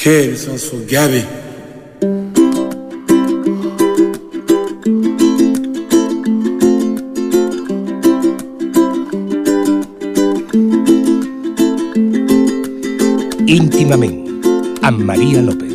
[0.00, 1.20] K stands for Gabby.
[13.46, 14.16] íntimament,
[14.80, 15.69] amb Maria López.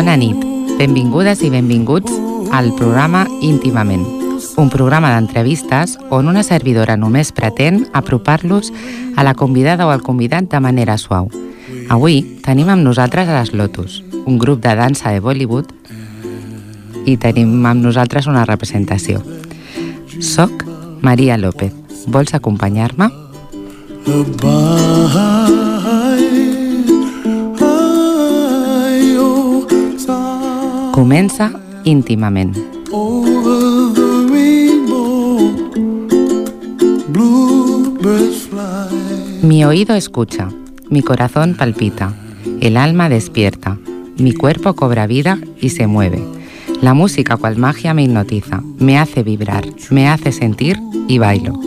[0.00, 0.38] Bona nit,
[0.78, 2.14] benvingudes i benvinguts
[2.56, 4.00] al programa Íntimament,
[4.56, 8.72] un programa d'entrevistes on una servidora només pretén apropar-los
[9.20, 11.28] a la convidada o al convidat de manera suau.
[11.92, 15.68] Avui tenim amb nosaltres a les Lotus, un grup de dansa de Bollywood
[17.04, 19.20] i tenim amb nosaltres una representació.
[20.16, 20.64] Soc
[21.04, 21.76] Maria López.
[22.08, 23.12] Vols acompanyar-me?
[31.00, 31.50] Comença
[31.84, 32.54] íntimament.
[39.42, 40.50] Mi oído escucha,
[40.90, 42.12] mi corazón palpita,
[42.60, 43.78] el alma despierta,
[44.18, 46.22] mi cuerpo cobra vida y se mueve.
[46.82, 50.78] La música cual magia me hipnotiza, me hace vibrar, me hace sentir
[51.08, 51.58] y bailo.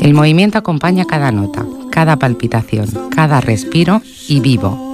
[0.00, 4.91] El movimiento acompaña cada nota, cada palpitación, cada respiro y vivo.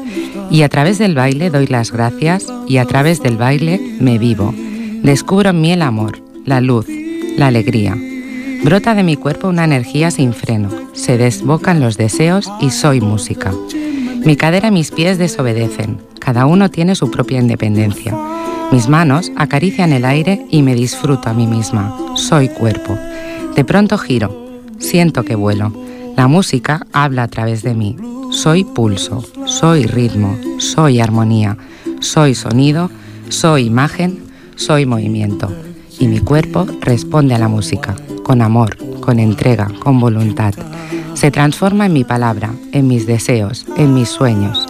[0.50, 4.54] Y a través del baile doy las gracias y a través del baile me vivo.
[5.02, 6.86] Descubro en mí el amor, la luz,
[7.36, 7.96] la alegría.
[8.64, 13.52] Brota de mi cuerpo una energía sin freno, se desbocan los deseos y soy música.
[14.24, 18.16] Mi cadera y mis pies desobedecen, cada uno tiene su propia independencia.
[18.72, 22.98] Mis manos acarician el aire y me disfruto a mí misma, soy cuerpo.
[23.54, 25.72] De pronto giro, siento que vuelo.
[26.16, 27.96] La música habla a través de mí.
[28.38, 31.56] Soy pulso, soy ritmo, soy armonía,
[31.98, 32.88] soy sonido,
[33.30, 34.22] soy imagen,
[34.54, 35.52] soy movimiento.
[35.98, 40.54] Y mi cuerpo responde a la música, con amor, con entrega, con voluntad.
[41.14, 44.68] Se transforma en mi palabra, en mis deseos, en mis sueños.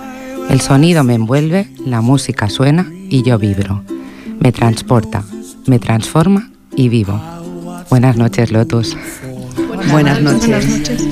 [0.48, 3.82] El sonido me envuelve, la música suena y yo vibro.
[4.40, 5.24] Me transporta,
[5.66, 7.20] me transforma y vivo.
[7.90, 8.96] Buenas noches, Lotus.
[9.90, 11.06] Buenas, noches.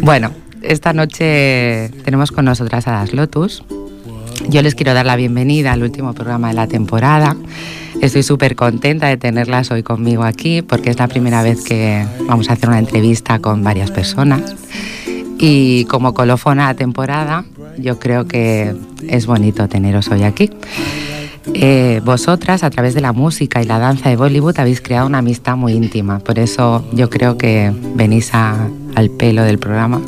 [0.00, 0.30] Bueno,
[0.66, 3.62] esta noche tenemos con nosotras a las Lotus.
[4.48, 7.36] Yo les quiero dar la bienvenida al último programa de la temporada.
[8.00, 12.48] Estoy súper contenta de tenerlas hoy conmigo aquí porque es la primera vez que vamos
[12.50, 14.54] a hacer una entrevista con varias personas.
[15.38, 17.44] Y como colofona a temporada,
[17.78, 18.74] yo creo que
[19.08, 20.50] es bonito teneros hoy aquí.
[21.52, 25.18] Eh, vosotras, a través de la música y la danza de Bollywood, habéis creado una
[25.18, 26.18] amistad muy íntima.
[26.18, 30.00] Por eso yo creo que venís al pelo del programa.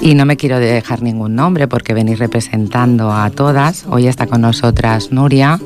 [0.00, 3.84] Y no me quiero dejar ningún nombre porque venís representando a todas.
[3.86, 5.60] Hoy está con nosotras Nuria,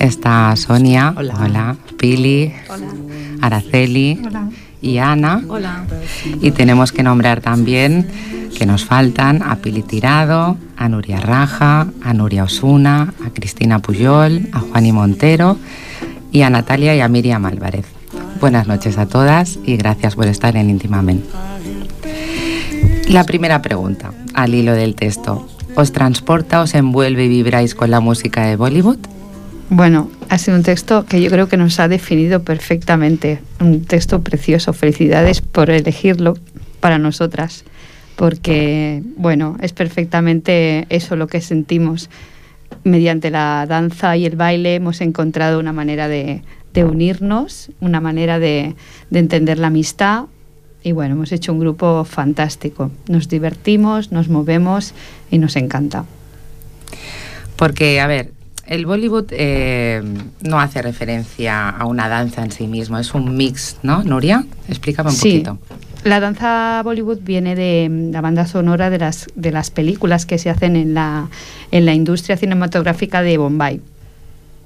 [0.00, 1.76] está Sonia, Hola.
[1.96, 2.52] Pili,
[3.40, 4.20] Araceli
[4.82, 5.42] y Ana.
[5.46, 5.84] Hola.
[6.40, 8.08] Y tenemos que nombrar también
[8.58, 14.48] que nos faltan a Pili Tirado, a Nuria Raja, a Nuria Osuna, a Cristina Puyol,
[14.52, 15.58] a Juani Montero
[16.32, 17.86] y a Natalia y a Miriam Álvarez.
[18.40, 21.28] Buenas noches a todas y gracias por estar en Íntimamente.
[23.10, 25.44] La primera pregunta, al hilo del texto.
[25.74, 28.98] ¿Os transporta, os envuelve y vibráis con la música de Bollywood?
[29.68, 33.40] Bueno, ha sido un texto que yo creo que nos ha definido perfectamente.
[33.58, 34.72] Un texto precioso.
[34.72, 36.36] Felicidades por elegirlo
[36.78, 37.64] para nosotras.
[38.14, 42.10] Porque, bueno, es perfectamente eso lo que sentimos.
[42.84, 46.42] Mediante la danza y el baile hemos encontrado una manera de,
[46.76, 48.76] unirnos, una manera de
[49.10, 50.26] entender la amistad.
[50.82, 52.90] Y bueno, hemos hecho un grupo fantástico.
[53.08, 54.94] Nos divertimos, nos movemos
[55.30, 56.04] y nos encanta.
[57.56, 58.32] Porque, a ver,
[58.66, 60.02] el Bollywood eh,
[60.42, 64.44] no hace referencia a una danza en sí mismo, es un mix, ¿no, Nuria?
[64.68, 65.40] Explícame un Sí.
[65.44, 65.58] poquito.
[66.04, 70.38] La danza Bollywood viene de mm, la banda sonora de las, de las películas que
[70.38, 71.28] se hacen en la,
[71.72, 73.80] en la industria cinematográfica de Bombay.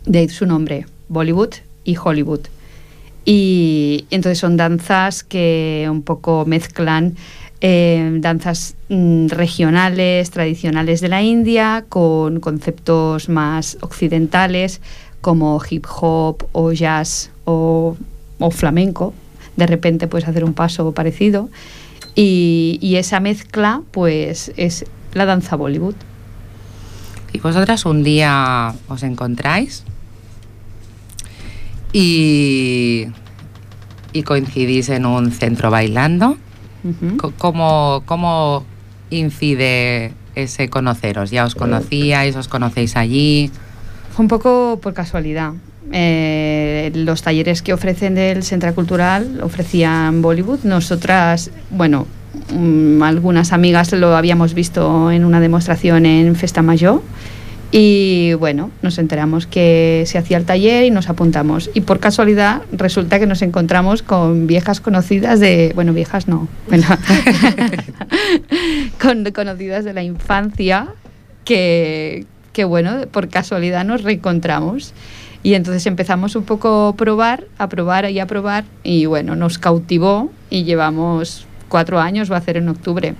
[0.06, 2.40] De su nombre, Bollywood y Hollywood.
[3.24, 7.16] Y entonces son danzas que un poco mezclan
[7.60, 14.82] eh, danzas mm, regionales, tradicionales de la India, con conceptos más occidentales
[15.22, 17.96] como hip hop o jazz o,
[18.50, 19.14] flamenco.
[19.56, 21.48] De repente puedes hacer un paso parecido.
[22.14, 24.84] Y, y esa mezcla, pues, es
[25.14, 25.94] la danza Bollywood.
[27.32, 29.84] Y vosotras un día os encontráis
[31.94, 33.06] y,
[34.12, 36.36] y coincidís en un centro bailando.
[37.38, 38.64] ¿Cómo, cómo
[39.08, 41.30] incide ese conoceros?
[41.30, 43.50] ¿Ya os conocíais, os conocéis allí?
[44.12, 45.52] Fue un poco por casualidad.
[45.92, 50.64] Eh, los talleres que ofrecen del Centro Cultural ofrecían Bollywood.
[50.64, 52.06] Nosotras, bueno,
[52.52, 57.02] mm, algunas amigas lo habíamos visto en una demostración en Festa Mayor
[57.76, 61.72] y bueno, nos enteramos que se hacía el taller y nos apuntamos.
[61.74, 66.46] Y por casualidad resulta que nos encontramos con viejas conocidas de, bueno, viejas no,
[69.02, 70.86] con conocidas de la infancia
[71.44, 74.94] que, que, bueno, por casualidad nos reencontramos.
[75.42, 79.58] Y entonces empezamos un poco a probar, a probar y a probar y bueno, nos
[79.58, 83.16] cautivó y llevamos cuatro años, va a hacer en octubre.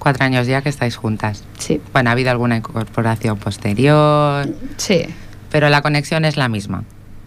[0.00, 1.44] Cuatro años ya que estáis juntas.
[1.58, 1.80] Sí.
[1.92, 4.48] Bueno, ha habido alguna incorporación posterior.
[4.78, 5.02] Sí.
[5.52, 6.84] Pero la conexión es la misma.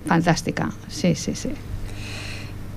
[0.07, 1.51] Fantástica, sí, sí, sí.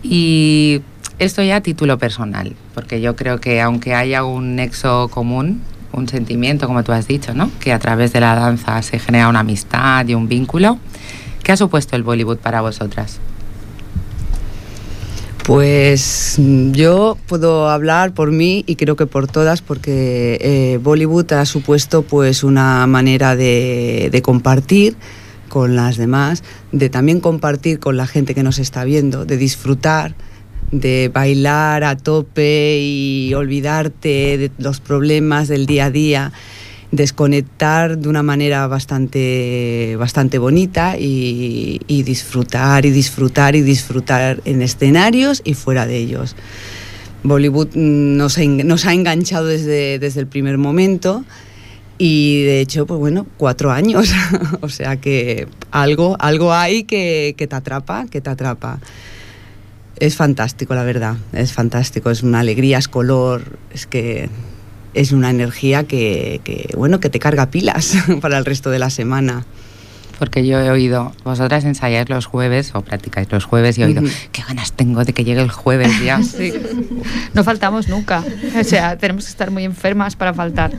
[0.03, 0.83] Y
[1.19, 5.63] esto ya a título personal, porque yo creo que aunque haya un nexo común,
[5.93, 7.51] un sentimiento, como tú has dicho, ¿no?
[7.59, 10.79] Que a través de la danza se genera una amistad y un vínculo.
[11.43, 13.19] ¿Qué ha supuesto el Bollywood para vosotras?
[15.47, 21.33] Pues mm, yo puedo hablar por mí y creo que por todas porque eh, Bollywood
[21.35, 24.97] ha supuesto pues una manera de, de, compartir
[25.49, 30.17] con las demás, de también compartir con la gente que nos está viendo, de disfrutar,
[30.73, 36.33] de bailar a tope y olvidarte de los problemas del día a día
[36.97, 45.43] desconectar de una manera bastante, bastante bonita y, disfrutar y disfrutar y disfrutar en escenarios
[45.45, 46.37] y fuera de ellos.
[47.23, 51.25] Bollywood nos ha, nos ha enganchado desde, desde el primer momento
[51.99, 54.13] y de hecho, pues bueno, cuatro años.
[54.61, 58.81] o sea que algo, algo hay que, que te atrapa, que te atrapa.
[59.99, 64.29] Es fantástico, la verdad, es fantástico, es una alegría, es color, es que
[64.97, 68.91] es una energía que, que, bueno, que te carga pilas para el resto de la
[68.91, 69.45] semana.
[70.19, 74.01] Porque yo he oído, vosotras ensayáis los jueves o practicáis los jueves y he oído,
[74.01, 74.29] uh -huh.
[74.33, 76.23] qué ganas tengo de que llegue el jueves ya.
[76.23, 76.55] Sí.
[77.35, 78.25] No faltamos nunca.
[78.59, 80.73] O sea, tenemos que estar muy enfermas para faltar.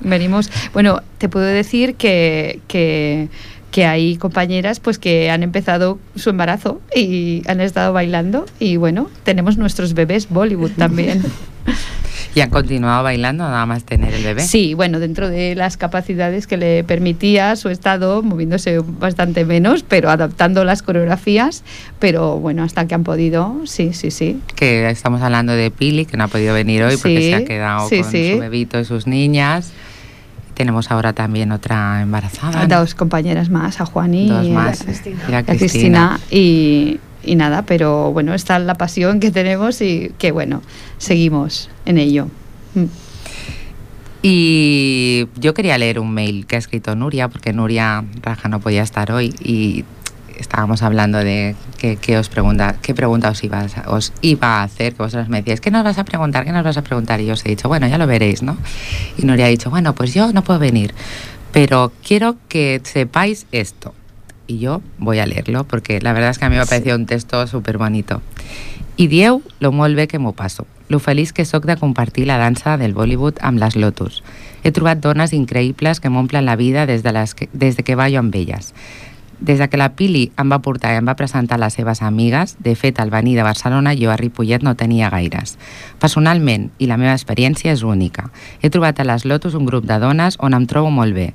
[0.00, 3.28] Venimos, bueno, te puedo decir que, que
[3.70, 9.08] que hay compañeras pues que han empezado su embarazo y han estado bailando y bueno,
[9.22, 11.22] tenemos nuestros bebés Bollywood también.
[12.34, 14.42] ¿Y han continuado bailando nada más tener el bebé?
[14.42, 20.10] Sí, bueno, dentro de las capacidades que le permitía su estado, moviéndose bastante menos, pero
[20.10, 21.64] adaptando las coreografías,
[21.98, 24.40] pero bueno, hasta que han podido, sí, sí, sí.
[24.54, 27.44] Que estamos hablando de Pili, que no ha podido venir hoy porque sí, se ha
[27.44, 28.32] quedado sí, con sí.
[28.34, 29.72] su bebito y sus niñas.
[30.54, 32.66] Tenemos ahora también otra embarazada.
[32.66, 34.82] Dos compañeras más, a Juani Dos y más.
[34.82, 35.18] a Cristina.
[35.28, 36.20] Y a a Cristina.
[36.30, 40.62] Y, y nada, pero bueno, está la pasión que tenemos y que bueno,
[40.98, 42.28] seguimos en ello.
[42.74, 42.84] Mm.
[44.22, 48.82] Y yo quería leer un mail que ha escrito Nuria, porque Nuria Raja no podía
[48.82, 49.84] estar hoy y
[50.36, 54.94] estábamos hablando de qué, os pregunta, qué pregunta os iba, a, os iba a hacer,
[54.94, 56.44] que vosotros me decíais, ¿qué nos vas a preguntar?
[56.44, 57.20] ¿Qué nos vas a preguntar?
[57.20, 58.58] Y yo os he dicho, bueno, ya lo veréis, ¿no?
[59.16, 60.94] Y Nuria ha dicho, bueno, pues yo no puedo venir,
[61.52, 63.94] pero quiero que sepáis esto.
[64.50, 66.96] Y yo voy a leerlo, porque la verdad es que a mí me ha parecido
[66.96, 68.20] un texto súper bonito.
[68.96, 72.36] I dieu lo molt bé que m'ho passo, lo feliç que sóc de compartir la
[72.36, 74.24] dansa del Bollywood amb les Lotus.
[74.64, 77.94] He trobat dones increïbles que m'omplen la vida des de, les que, des de que
[77.94, 78.74] ballo amb elles.
[79.38, 82.56] Des de que la Pili em va portar i em va presentar les seves amigues,
[82.58, 85.56] de fet, al venir de Barcelona jo a Ripollet no tenia gaires.
[86.02, 90.02] Personalment, i la meva experiència és única, he trobat a les Lotus un grup de
[90.02, 91.30] dones on em trobo molt bé,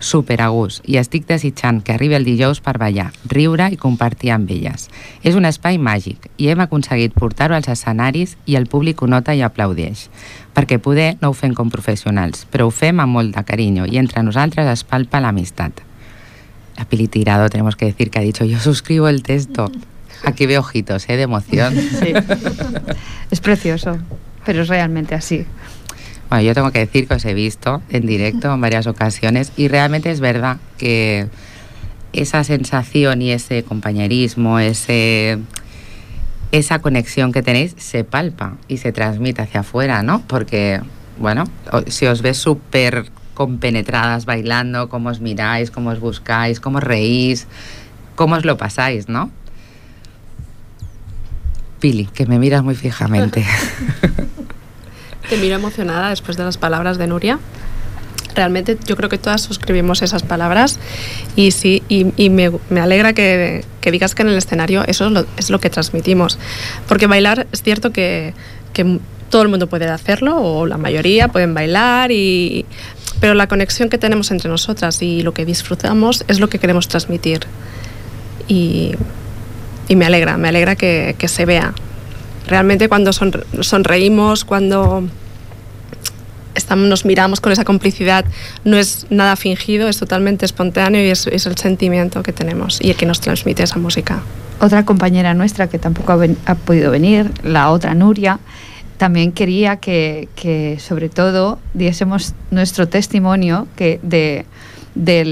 [0.00, 4.32] super a gust, i estic desitjant que arribi el dijous per ballar, riure i compartir
[4.34, 4.88] amb elles.
[5.22, 9.36] És un espai màgic i hem aconseguit portar-ho als escenaris i el públic ho nota
[9.36, 10.08] i aplaudeix.
[10.56, 14.00] Perquè poder no ho fem com professionals, però ho fem amb molt de carinyo i
[14.00, 15.84] entre nosaltres es palpa l'amistat.
[16.78, 19.70] La Pili Tirado, tenemos que decir que ha dicho, yo suscribo el texto.
[20.24, 21.16] Aquí veo ojitos, ¿eh?
[21.16, 21.74] De emoción.
[21.74, 22.12] Sí.
[23.30, 23.98] es precioso,
[24.46, 25.44] pero es realmente así.
[26.30, 29.66] Bueno, yo tengo que decir que os he visto en directo en varias ocasiones y
[29.66, 31.26] realmente es verdad que
[32.12, 35.38] esa sensación y ese compañerismo, ese,
[36.52, 40.22] esa conexión que tenéis se palpa y se transmite hacia afuera, ¿no?
[40.28, 40.80] Porque,
[41.18, 41.44] bueno,
[41.88, 47.48] si os ves súper compenetradas bailando, cómo os miráis, cómo os buscáis, cómo os reís,
[48.14, 49.32] cómo os lo pasáis, ¿no?
[51.80, 53.44] Pili, que me miras muy fijamente.
[55.30, 57.38] Te miro emocionada después de las palabras de Nuria.
[58.34, 60.80] Realmente yo creo que todas suscribimos esas palabras
[61.36, 65.06] y sí, y, y me, me, alegra que, que, digas que en el escenario eso
[65.06, 66.36] es lo, es lo, que transmitimos.
[66.88, 68.34] Porque bailar es cierto que,
[68.72, 68.98] que
[69.30, 72.66] todo el mundo puede hacerlo, o la mayoría pueden bailar, y,
[73.20, 76.88] pero la conexión que tenemos entre nosotras y lo que disfrutamos es lo que queremos
[76.88, 77.42] transmitir.
[78.48, 78.96] Y,
[79.86, 81.72] y me alegra, me alegra que, que se vea.
[82.50, 85.04] Realmente cuando sonreímos, cuando
[86.56, 88.24] estamos, nos miramos con esa complicidad,
[88.64, 92.90] no es nada fingido, es totalmente espontáneo y es, es el sentimiento que tenemos y
[92.90, 94.22] el que nos transmite esa música.
[94.60, 98.40] Otra compañera nuestra que tampoco ha, ha podido venir, la otra Nuria,
[98.96, 104.44] también quería que, que, sobre todo diésemos nuestro testimonio que de,
[104.96, 105.24] de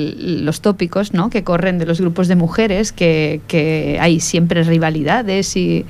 [0.44, 1.30] los tópicos ¿no?
[1.30, 5.84] que corren de los grupos de mujeres, que, que hay siempre rivalidades y,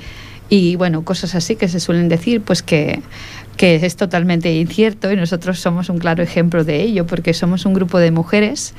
[0.48, 3.02] y bueno, cosas así que se suelen decir, pues que
[3.58, 7.74] que es totalmente incierto y nosotros somos un claro ejemplo de ello porque somos un
[7.74, 8.72] grupo de mujeres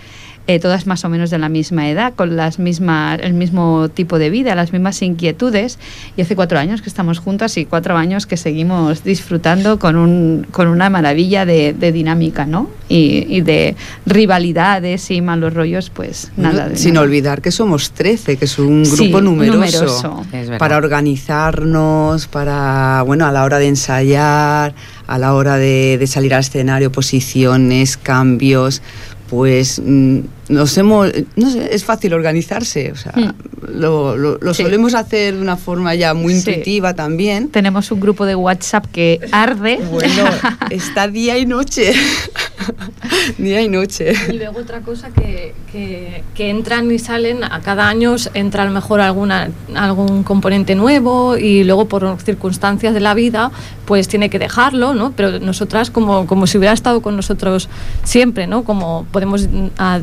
[0.49, 4.17] eh, todas más o menos de la misma edad, con las mismas, el mismo tipo
[4.17, 5.77] de vida, las mismas inquietudes.
[6.17, 10.47] Y hace cuatro años que estamos juntas y cuatro años que seguimos disfrutando con, un,
[10.49, 12.67] con una maravilla de, de dinámica, ¿no?
[12.87, 13.75] Y, y, de
[14.07, 16.67] rivalidades y malos rollos, pues nada.
[16.69, 17.03] De Sin nada.
[17.05, 20.57] olvidar que somos 13, que es un grupo Sí, numeroso, numeroso.
[20.57, 24.73] para organizarnos, para, bueno, a la hora de ensayar,
[25.05, 28.81] a la hora de, de salir al escenario, posiciones, cambios,
[29.29, 33.79] pues mm, nos hemos, no sé, es fácil organizarse, o sea, Mm.
[33.79, 34.63] lo, lo- lo Sí.
[34.63, 36.39] solemos hacer de una forma ya muy Sí.
[36.49, 37.49] intuitiva también.
[37.49, 39.77] Tenemos un grupo de WhatsApp que arde.
[39.91, 40.23] Bueno,
[40.71, 41.93] está día y noche,
[43.37, 44.13] día y noche.
[44.29, 48.65] Y luego otra cosa que, que, que entran y salen, a cada año entra a
[48.65, 53.51] lo mejor alguna, algún componente nuevo y luego por circunstancias de la vida
[53.85, 55.13] pues tiene que dejarlo, ¿no?
[55.15, 57.69] Pero nosotras como, como si hubiera estado con nosotros
[58.03, 58.63] siempre, ¿no?
[58.63, 59.99] Como podemos mm, a-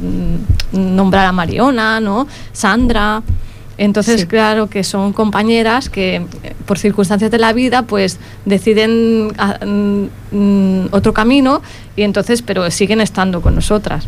[0.73, 2.27] nombrar a Mariona, ¿no?
[2.53, 3.23] Sandra.
[3.79, 4.27] Entonces, Sí.
[4.27, 6.23] claro que son compañeras que
[6.65, 11.61] por circunstancias de la vida pues deciden ah, mm, mm, otro camino
[11.95, 14.07] y entonces pero siguen estando con nosotras.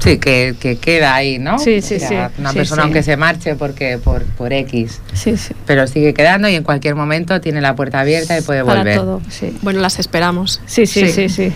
[0.00, 1.58] Sí, que, que queda ahí, ¿no?
[1.58, 2.34] Sí, sí, O sea, sí.
[2.40, 2.84] Una Sí, persona sí.
[2.84, 5.54] aunque se marche porque por, por X, Sí, sí.
[5.64, 8.98] pero sigue quedando y en cualquier momento tiene la puerta abierta y puede Para volver.
[8.98, 9.22] todo.
[9.30, 9.56] Sí.
[9.62, 10.60] Bueno, las esperamos.
[10.66, 11.10] Sí, sí, Sí.
[11.10, 11.52] sí, sí.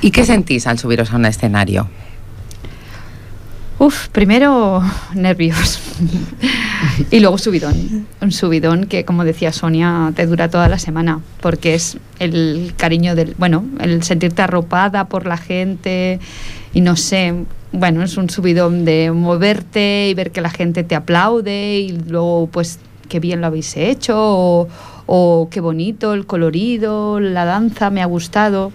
[0.00, 1.88] ¿Y qué sentís al subiros a un escenario?
[4.12, 4.82] Primero
[5.14, 5.80] nervios
[7.10, 8.06] y luego subidón.
[8.20, 13.14] Un subidón que, como decía Sonia, te dura toda la semana porque es el cariño
[13.14, 16.20] del, bueno, el sentirte arropada por la gente
[16.74, 17.34] y no sé,
[17.72, 22.48] bueno, es un subidón de moverte y ver que la gente te aplaude y luego
[22.48, 22.78] pues
[23.08, 24.68] qué bien lo habéis hecho o,
[25.06, 28.72] o qué bonito el colorido, la danza me ha gustado.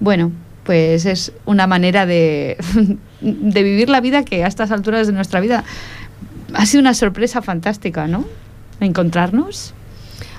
[0.00, 0.32] Bueno,
[0.64, 2.56] pues es una manera de,
[3.24, 5.64] de vivir la vida que a estas alturas de nuestra vida
[6.52, 8.24] ha sido una sorpresa fantástica, ¿no?
[8.80, 9.72] Encontrarnos.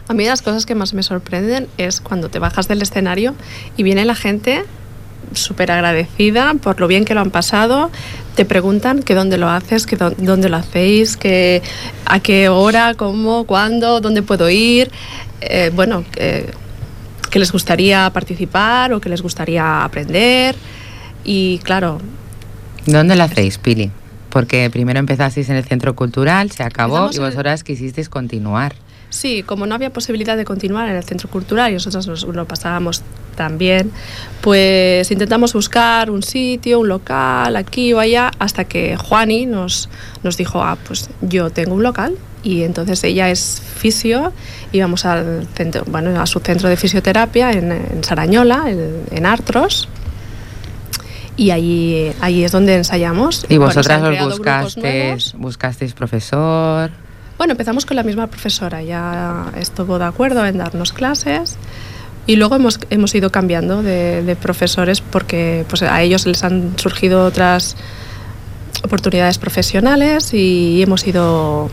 [0.08, 3.34] A mí las cosas que más me sorprenden es cuando te bajas del escenario
[3.76, 4.64] y viene la gente
[5.34, 7.90] súper agradecida por lo bien que lo han pasado.
[8.36, 11.64] Te preguntan que dónde lo haces, que dó- dónde lo hacéis, que
[12.06, 14.92] a qué hora, cómo, cuándo, dónde puedo ir.
[15.42, 20.56] Eh, bueno, que les gustaría participar o que les gustaría aprender.
[21.24, 22.00] Y claro,
[22.86, 23.92] ¿Dónde lo hacéis, Pili?
[24.30, 28.10] Porque primero empezasteis en el centro cultural, se acabó Empezamos y en el- vosotras quisisteis
[28.10, 28.76] continuar.
[29.10, 32.46] Sí, como no había posibilidad de continuar en el centro cultural y nosotros nos lo
[32.46, 33.02] pasábamos
[33.38, 33.92] también,
[34.42, 39.90] pues intentamos buscar un sitio, un local, aquí o allá, hasta que Juani nos,
[40.24, 44.34] nos dijo, ah, pues yo tengo un local y entonces ella es fisio,
[44.74, 49.88] íbamos al centro, bueno, a su centro de fisioterapia en, en Sarañola, en, en Artros.
[51.38, 53.46] Y allí, allí es donde ensayamos.
[53.50, 56.92] Y vosotras os buscasteis, buscasteis profesor.
[57.38, 61.58] Bueno, empezamos con la misma profesora, ya estuvo de acuerdo en darnos clases
[62.28, 66.80] y luego hemos, hemos ido cambiando de, de profesores porque pues, a ellos les han
[66.80, 67.76] surgido otras
[68.84, 71.70] oportunidades profesionales y hemos ido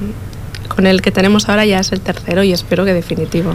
[0.69, 3.55] con el que tenemos ahora ya es el tercero y espero que definitivo.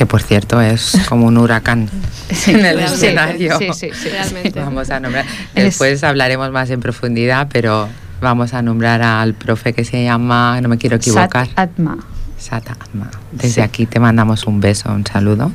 [0.00, 1.86] Que por cierto es como un huracán
[2.46, 3.58] en el escenario.
[3.58, 4.08] Sí, sí, sí.
[4.08, 4.58] Realmente.
[4.58, 5.26] Vamos a nombrar.
[5.54, 7.86] Es- Después hablaremos más en profundidad, pero
[8.22, 11.98] vamos a nombrar al profe que se llama, no me quiero equivocar, Sat Atma.
[12.38, 13.10] Sata Atma.
[13.30, 13.60] Desde Sí.
[13.60, 15.52] aquí te mandamos un beso, un saludo.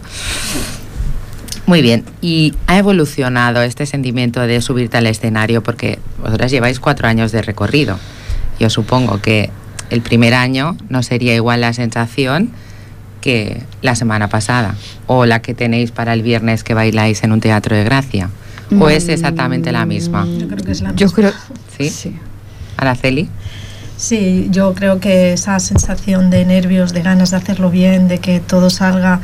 [1.65, 7.07] Muy bien, y ha evolucionado este sentimiento de subirte al escenario porque vosotras lleváis cuatro
[7.07, 7.97] años de recorrido.
[8.59, 9.49] Yo supongo que
[9.89, 12.51] el primer año no sería igual la sensación
[13.25, 14.75] que la semana pasada
[15.07, 18.29] o la que tenéis para el viernes que bailáis en un teatro de gracia.
[18.79, 20.27] ¿O es exactamente la misma?
[20.27, 21.15] Yo creo que es la Yo misma.
[21.15, 21.31] creo.
[21.77, 21.89] ¿Sí?
[21.89, 22.15] sí.
[22.77, 23.27] Araceli.
[23.97, 28.39] Sí, yo creo que esa sensación de nervios, de ganas de hacerlo bien, de que
[28.41, 29.21] todo salga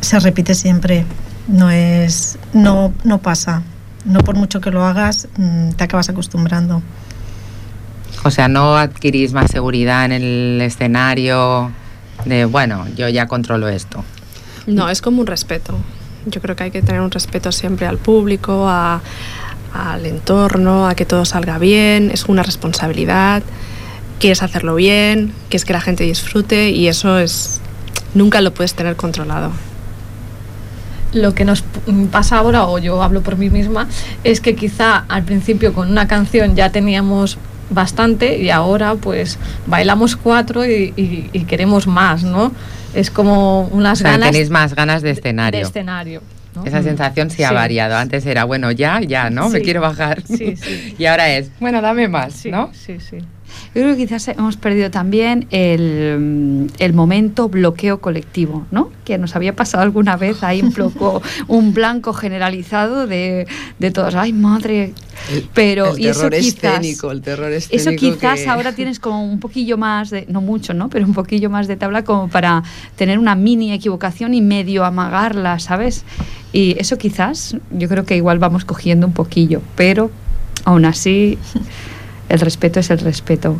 [0.00, 1.04] se repite siempre.
[1.46, 3.62] No es, no, no pasa.
[4.06, 6.82] No por mucho que lo hagas, mm, te acabas acostumbrando.
[8.24, 11.70] O sea, no adquirís más seguridad en el escenario
[12.24, 14.04] de, bueno, yo ya controlo esto.
[14.66, 15.76] No, es como un respeto.
[16.26, 19.00] Yo creo que hay que tener un respeto siempre al público, a,
[19.72, 23.42] al entorno, a que todo salga bien, es una responsabilidad,
[24.18, 27.60] quieres hacerlo bien, quieres que la gente disfrute y eso es
[28.14, 29.50] nunca lo puedes tener controlado.
[31.12, 31.64] Lo que nos
[32.12, 33.88] pasa ahora, o yo hablo por mí misma,
[34.22, 37.38] es que quizá al principio con una canción ya teníamos
[37.70, 42.52] bastante y ahora pues bailamos cuatro y, y- y queremos más, ¿no?
[42.94, 45.58] Es como unas O sea, ganas tenéis más ganas de escenario.
[45.60, 46.22] de escenario.
[46.54, 46.64] ¿no?
[46.64, 47.54] Esa sensación sí, ha Sí.
[47.54, 47.96] variado.
[47.96, 49.48] Antes era, bueno, ya, ya, ¿no?
[49.50, 50.22] Me quiero bajar.
[50.26, 50.94] Sí, sí.
[50.98, 52.70] y ahora es, bueno, dame más, ¿no?
[52.74, 53.18] sí, sí.
[53.74, 58.90] Yo creo que quizás hemos perdido también el, el momento bloqueo colectivo, ¿no?
[59.04, 60.74] Que nos había pasado alguna vez ahí un,
[61.48, 63.46] un blanco generalizado de,
[63.78, 64.14] de todos.
[64.14, 64.92] ¡Ay, madre!
[65.32, 67.90] El- Pero el y eso terror quizás, escénico, el terror escénico.
[67.90, 70.88] Eso quizás que- ahora tienes como un poquillo más de, no mucho, ¿no?
[70.88, 72.62] Pero un poquillo más de tabla como para
[72.96, 76.04] tener una mini equivocación y medio amagarla, ¿sabes?
[76.52, 80.10] Y eso quizás, yo creo que igual vamos cogiendo un poquillo, pero
[80.64, 81.38] aún así
[82.30, 83.58] el respeto es el respeto.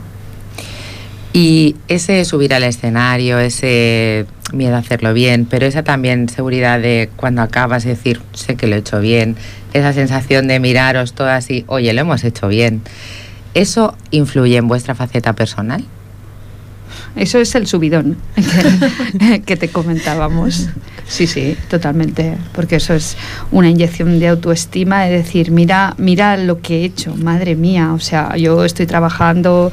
[1.33, 7.09] Y ese subir al escenario, ese miedo a hacerlo bien, pero esa también seguridad de
[7.17, 9.37] cuando acabas decir, sé que lo he hecho bien,
[9.73, 12.83] esa sensación de miraros todo así, oye, lo hemos hecho bien.
[13.55, 15.85] ¿Eso influye en vuestra faceta personal?
[17.17, 18.17] Eso es el subidón
[19.47, 20.69] que, te comentábamos.
[21.07, 22.37] Sí, sí, totalmente.
[22.53, 23.17] Porque eso es
[23.51, 27.93] una inyección de autoestima, de decir, mira, mira lo que he hecho, madre mía.
[27.93, 29.73] O sea, yo estoy trabajando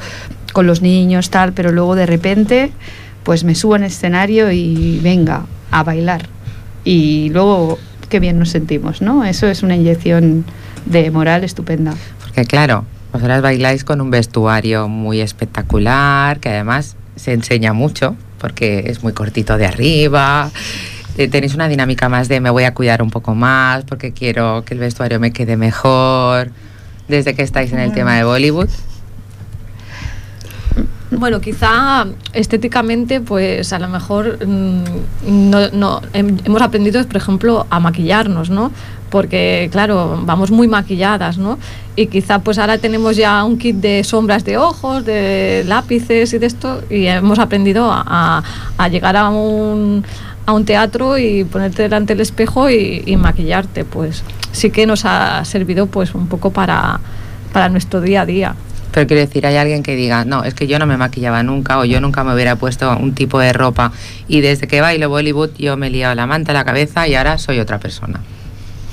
[0.51, 2.72] con los niños, tal, pero luego de repente,
[3.24, 6.27] pues me subo en escenario y venga, a bailar.
[6.84, 7.77] Y luego,
[8.10, 9.25] qué bien nos sentimos, ¿no?
[9.25, 10.46] Eso es una inyección
[10.86, 11.94] de moral estupenda.
[12.22, 18.86] Porque claro, vosotras bailáis con un vestuario muy espectacular, que además se enseña mucho, porque
[18.88, 20.50] es muy cortito de arriba.
[21.18, 24.64] Eh, Tenéis una dinámica más de me voy a cuidar un poco más, porque quiero
[24.66, 26.51] que el vestuario me quede mejor.
[27.08, 28.70] Desde que estáis en el tema de Bollywood,
[31.09, 34.83] Bueno, quizá estéticamente, pues a lo mejor mm,
[35.50, 38.72] no, no- hem- hemos aprendido, por ejemplo, a maquillarnos, ¿no?
[39.09, 41.57] Porque, claro, vamos muy maquilladas, ¿no?
[41.96, 46.39] Y quizá pues ahora tenemos ya un kit de sombras de ojos, de lápices y
[46.39, 48.43] de esto, y hemos aprendido a
[48.91, 50.03] llegar a un,
[50.46, 55.05] a un teatro y ponerte delante del espejo y, y maquillarte, pues sí que nos
[55.05, 57.00] ha servido pues un poco para,
[57.53, 58.55] para nuestro día a día.
[58.91, 61.79] Pero quiero decir, hay alguien que diga, no, es que yo no me maquillaba nunca
[61.79, 63.91] o yo nunca me hubiera puesto un tipo de ropa
[64.27, 67.15] y desde que bailo Bollywood yo me he liado la manta a la cabeza y
[67.15, 68.21] ahora soy otra persona.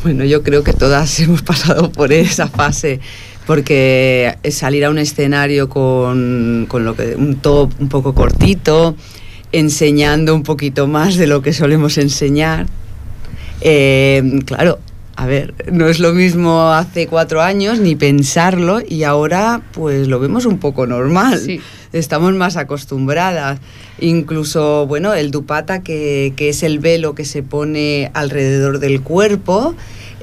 [0.03, 3.01] Bueno, yo creo que todas hemos pasado por esa fase,
[3.47, 8.97] porque salir a un escenario con, con lo que, un top un poco cortito,
[9.53, 12.67] enseñando un poquito más de lo que solemos enseñar.
[13.61, 14.79] eh, claro,
[15.17, 20.19] a ver, no es lo mismo hace cuatro años ni pensarlo y ahora pues lo
[20.19, 21.39] vemos un poco normal.
[21.39, 21.61] Sí.
[21.93, 23.61] Estamos más acostumbradas.
[24.01, 29.77] Incluso, bueno, el dupata, que, que es el velo que se pone alrededor del cuerpo,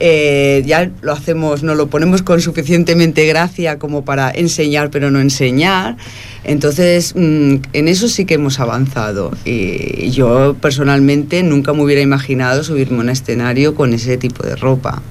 [0.04, 5.22] eh, ya lo hacemos, no lo ponemos con suficientemente gracia como para enseñar pero no
[5.22, 5.96] enseñar.
[6.44, 9.32] Entonces, mm, en eso sí que hemos avanzado.
[9.46, 14.56] Y yo personalmente nunca me hubiera imaginado subirme a un escenario con ese tipo de
[14.56, 15.04] ropa.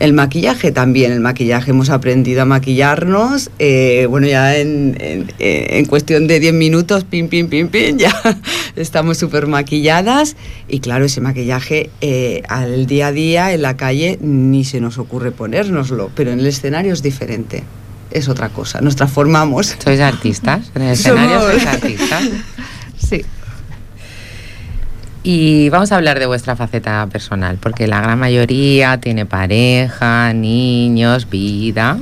[0.00, 5.84] El maquillaje también, el maquillaje hemos aprendido a maquillarnos, eh, bueno, ya en, en- en
[5.86, 8.14] cuestión de 10 minutos, pim, pim, pim, pim, ya
[8.76, 10.36] estamos súper maquilladas
[10.68, 14.98] y claro, ese maquillaje eh, al día a día en la calle ni se nos
[14.98, 17.64] ocurre ponérnoslo, pero en el escenario es diferente,
[18.12, 19.74] es otra cosa, nos transformamos.
[19.82, 20.70] ¿Sois artistas?
[20.76, 22.22] En el escenario Somos- sois artistas.
[23.04, 23.24] Sí.
[25.22, 31.28] Y vamos a hablar de vuestra faceta personal, porque la gran mayoría tiene pareja, niños,
[31.28, 31.98] vida.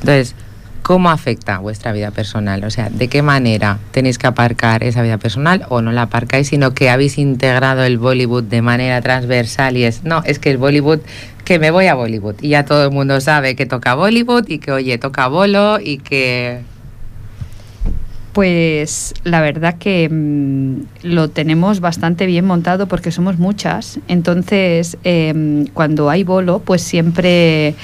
[0.00, 0.34] Entonces,
[0.82, 2.62] ¿cómo afecta vuestra vida personal?
[2.64, 6.48] O sea, ¿de qué manera tenéis que aparcar esa vida personal o no la aparcáis,
[6.48, 10.58] sino que habéis integrado el Bollywood de manera transversal y es, no, es que el
[10.58, 11.00] Bollywood,
[11.44, 14.58] que me voy a Bollywood y ya todo el mundo sabe que toca Bollywood y
[14.58, 16.60] que, oye, toca bolo y que...
[18.34, 24.00] Pues la verdad que mm, lo tenemos bastante bien montado porque somos muchas.
[24.08, 27.76] Entonces, em, cuando hay bolo, pues siempre,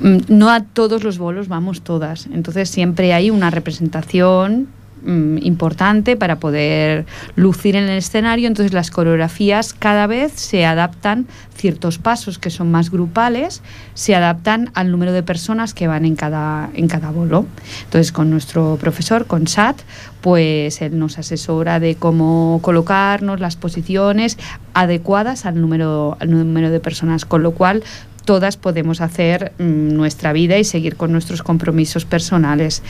[0.00, 2.26] mm, no a todos los bolos vamos todas.
[2.32, 4.66] Entonces siempre hay una representación
[5.04, 8.48] mm, importante para poder lucir en el escenario.
[8.48, 13.62] Entonces las coreografías cada vez se adaptan, ciertos pasos que son más grupales,
[13.94, 17.46] se adaptan al número de personas que van en cada, en cada bolo.
[17.84, 19.76] Entonces con nuestro profesor, con Sat,
[20.20, 24.38] pues él nos asesora de cómo colocarnos las posiciones
[24.72, 27.82] adecuadas al número, al número de personas, con lo cual
[28.24, 32.82] todas podemos hacer mm, nuestra vida y seguir con nuestros compromisos personales.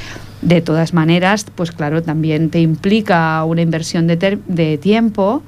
[0.42, 5.42] De todas maneras, pues claro, también te implica una inversión de, de tiempo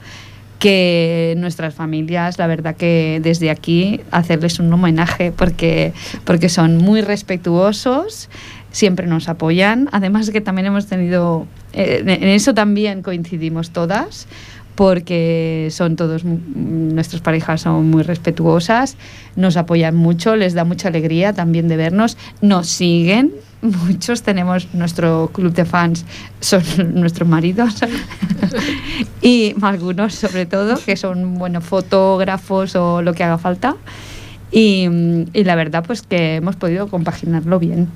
[0.58, 5.92] que nuestras familias, la verdad que desde aquí hacerles un homenaje porque,
[6.24, 8.30] porque son muy respetuosos,
[8.70, 14.26] siempre nos apoyan, además que también hemos tenido, eh, en eso también coincidimos todas,
[14.76, 18.96] porque son todos, nuestras parejas son muy respetuosas,
[19.34, 25.30] nos apoyan mucho, les da mucha alegría también de vernos, nos siguen, muchos tenemos nuestro
[25.32, 26.04] club de fans,
[26.40, 26.62] son
[26.94, 27.80] nuestros maridos
[29.22, 33.76] y algunos sobre todo que son bueno, fotógrafos o lo que haga falta
[34.52, 34.86] y,
[35.32, 37.88] y la verdad pues que hemos podido compaginarlo bien.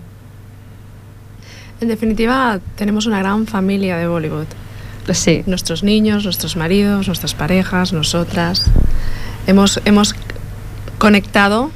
[1.82, 4.46] En definitiva, tenemos una gran familia de Bollywood.
[5.12, 5.42] Sí.
[5.46, 8.66] Nuestros niños, nuestros maridos, nuestras parejas, nosotras.
[9.46, 10.14] Hemos, hemos
[10.98, 11.70] conectado,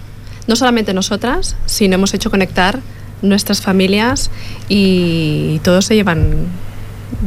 [0.47, 2.81] no solamente nosotras, sino hemos hecho conectar
[3.23, 4.31] nuestras familias
[4.69, 6.47] y todos se llevan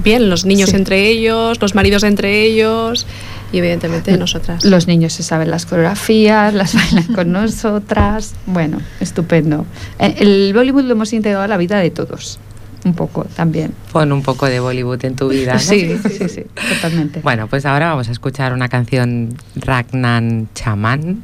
[0.03, 0.75] bien, los niños Sí.
[0.75, 3.07] entre ellos, los maridos entre ellos
[3.51, 4.63] y evidentemente nosotras.
[4.63, 8.35] Los niños se saben las coreografías, las bailan con nosotras.
[8.45, 9.65] Bueno, estupendo.
[9.99, 12.39] Eh, El Bollywood lo hemos integrado a la vida de todos,
[12.87, 13.73] un poco también.
[13.91, 15.53] Pon un poco de Bollywood en tu vida.
[15.53, 15.59] ¿no?
[15.67, 16.45] Sí, sí, sí,
[16.75, 17.19] totalmente.
[17.21, 21.23] Bueno, pues ahora vamos a escuchar una canción Ragnan Chaman,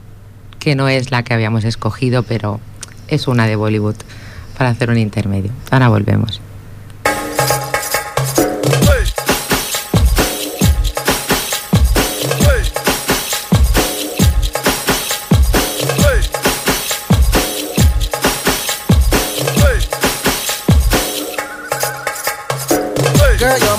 [0.59, 2.59] que no es la que habíamos escogido, pero
[3.07, 3.95] es una de Bollywood
[4.57, 5.51] para hacer un intermedio.
[5.71, 6.41] Ahora volvemos.
[23.43, 23.72] Girl,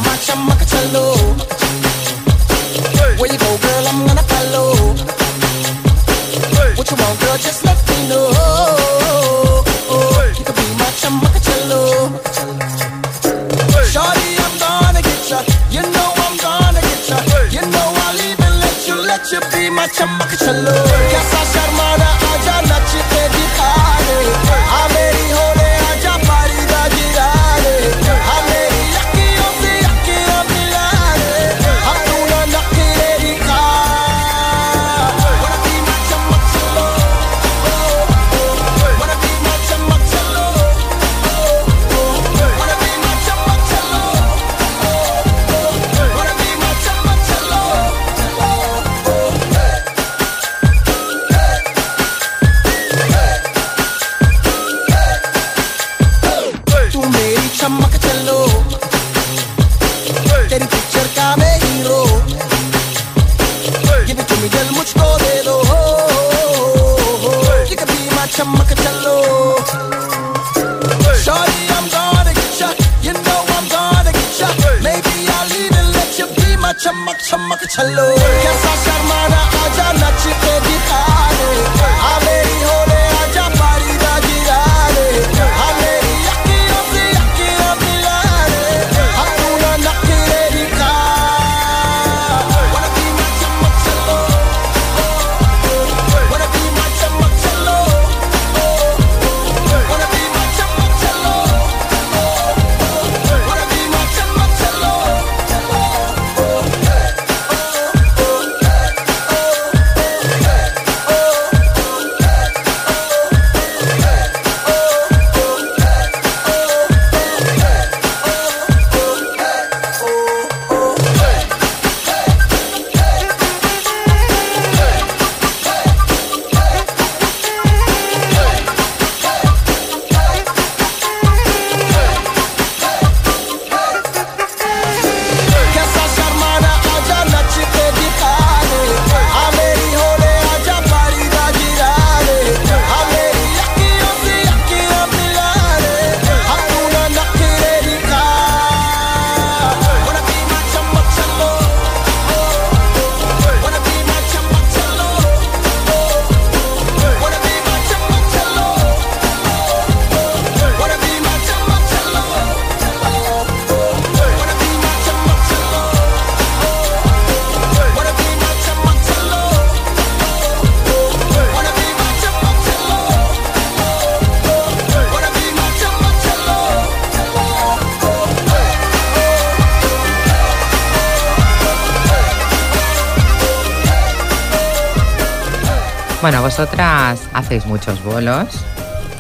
[186.25, 188.65] Bueno, vosotras hacéis muchos bolos.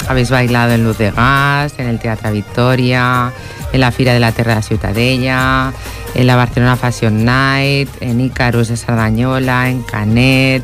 [0.08, 3.30] Habéis bailado en Luz de Gas, en el Teatro Victoria,
[3.74, 5.74] en la Fira de la Terra de Ciutadella,
[6.14, 10.62] en la Barcelona Fashion Night, en Icarus de Sardañola, en Canet.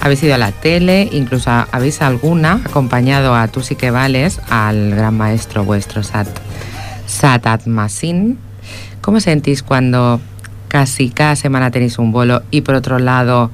[0.00, 4.94] Habéis ido a la tele, incluso habéis alguna acompañado a Tú sí que vales, al
[4.94, 6.28] gran maestro vuestro, Sat,
[7.08, 8.38] Satat Masin.
[9.00, 10.20] ¿Cómo sentís cuando
[10.68, 13.50] casi cada semana tenéis un bolo y por otro lado,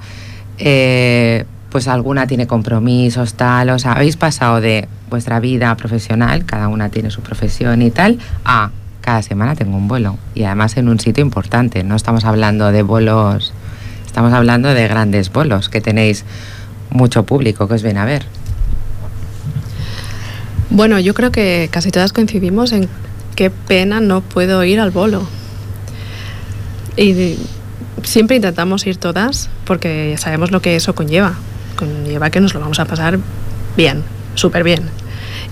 [0.58, 3.70] eh, pues alguna tiene compromisos, tal?
[3.70, 8.18] O sea, habéis pasado de vuestra vida profesional, cada una tiene su profesión y tal,
[8.44, 11.84] a cada semana tengo un vuelo y además en un sitio importante.
[11.84, 13.52] No estamos hablando de bolos,
[14.04, 16.24] estamos hablando de grandes bolos que tenéis
[16.90, 18.24] mucho público que os viene a ver.
[20.70, 22.88] Bueno, yo creo que casi todas coincidimos en
[23.36, 25.26] qué pena no puedo ir al bolo.
[26.96, 27.38] Y
[28.02, 31.36] siempre intentamos ir todas porque sabemos lo que eso conlleva.
[31.78, 33.20] Conlleva que nos lo vamos a pasar
[33.76, 34.02] bien,
[34.34, 34.82] súper bien.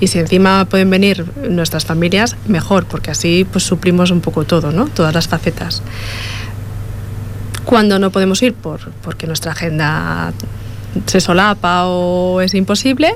[0.00, 4.72] Y si encima pueden venir nuestras familias, mejor, porque así pues suplimos un poco todo,
[4.72, 4.86] ¿no?
[4.86, 5.82] Todas las facetas.
[7.64, 10.32] Cuando no podemos ir por, porque nuestra agenda
[11.06, 13.14] se solapa o es imposible,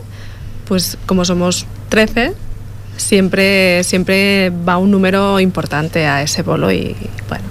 [0.66, 2.34] pues como somos 13,
[2.96, 6.96] siempre, siempre va un número importante a ese bolo y
[7.28, 7.44] bueno,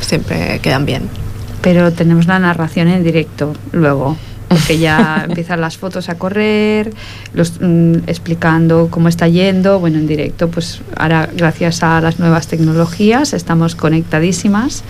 [0.00, 1.08] siempre quedan bien.
[1.60, 4.16] Pero tenemos la narración en directo luego,
[4.54, 6.92] porque ya empiezan las fotos a correr,
[7.34, 9.78] los, mm, explicando cómo está yendo.
[9.80, 14.84] Bueno, en directo, pues ahora gracias a las nuevas tecnologías estamos conectadísimas.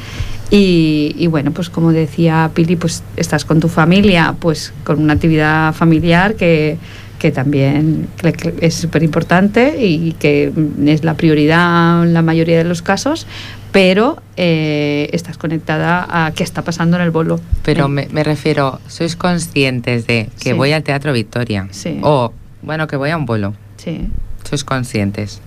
[0.50, 5.14] Y, y bueno, pues como decía Pili, pues estás con tu familia, pues con una
[5.14, 6.76] actividad familiar que,
[7.22, 10.52] que también que- que es súper importante y que
[10.86, 13.28] es la prioridad en la mayoría de los casos,
[13.70, 17.38] pero eh, estás conectada a qué está pasando en el bolo.
[17.64, 20.52] Pero Eh, me, me refiero, ¿sois conscientes de que Sí.
[20.52, 21.68] voy al Teatro Victoria?
[21.70, 22.00] Sí.
[22.02, 23.54] O, bueno, que voy a un bolo.
[23.76, 24.08] Sí,
[24.42, 25.40] ¿Sois conscientes?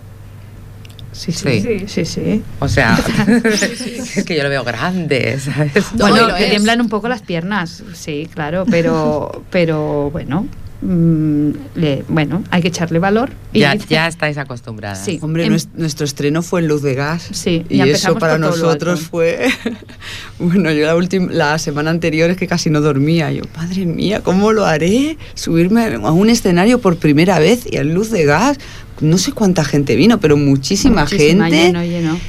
[1.11, 1.83] sí, sí, Sí.
[1.87, 2.41] sí, sí.
[2.59, 2.97] O sea,
[3.43, 5.93] es que yo lo veo grande, ¿sabes?
[5.93, 6.49] No, bueno, es.
[6.51, 10.47] tiemblan un poco las piernas, sí, claro, pero, pero bueno,
[10.81, 13.31] mm, le- bueno, hay que echarle valor.
[13.53, 15.03] y- Ya, ya estáis acostumbradas.
[15.03, 15.19] Sí.
[15.21, 17.27] Hombre, Em- nues- nuestro estreno fue en Luz de Gas.
[17.31, 19.47] Sí, y eso para nosotros fue.
[20.39, 23.31] bueno, yo la, última la semana anterior es que casi no dormía.
[23.31, 25.17] Yo, madre mía, ¿cómo lo haré?
[25.33, 28.57] Subirme a un escenario por primera vez y en Luz de Gas.
[29.01, 31.65] No sé cuánta gente vino, pero muchísima, Muchísima, gente.
[31.65, 32.19] lleno, lleno.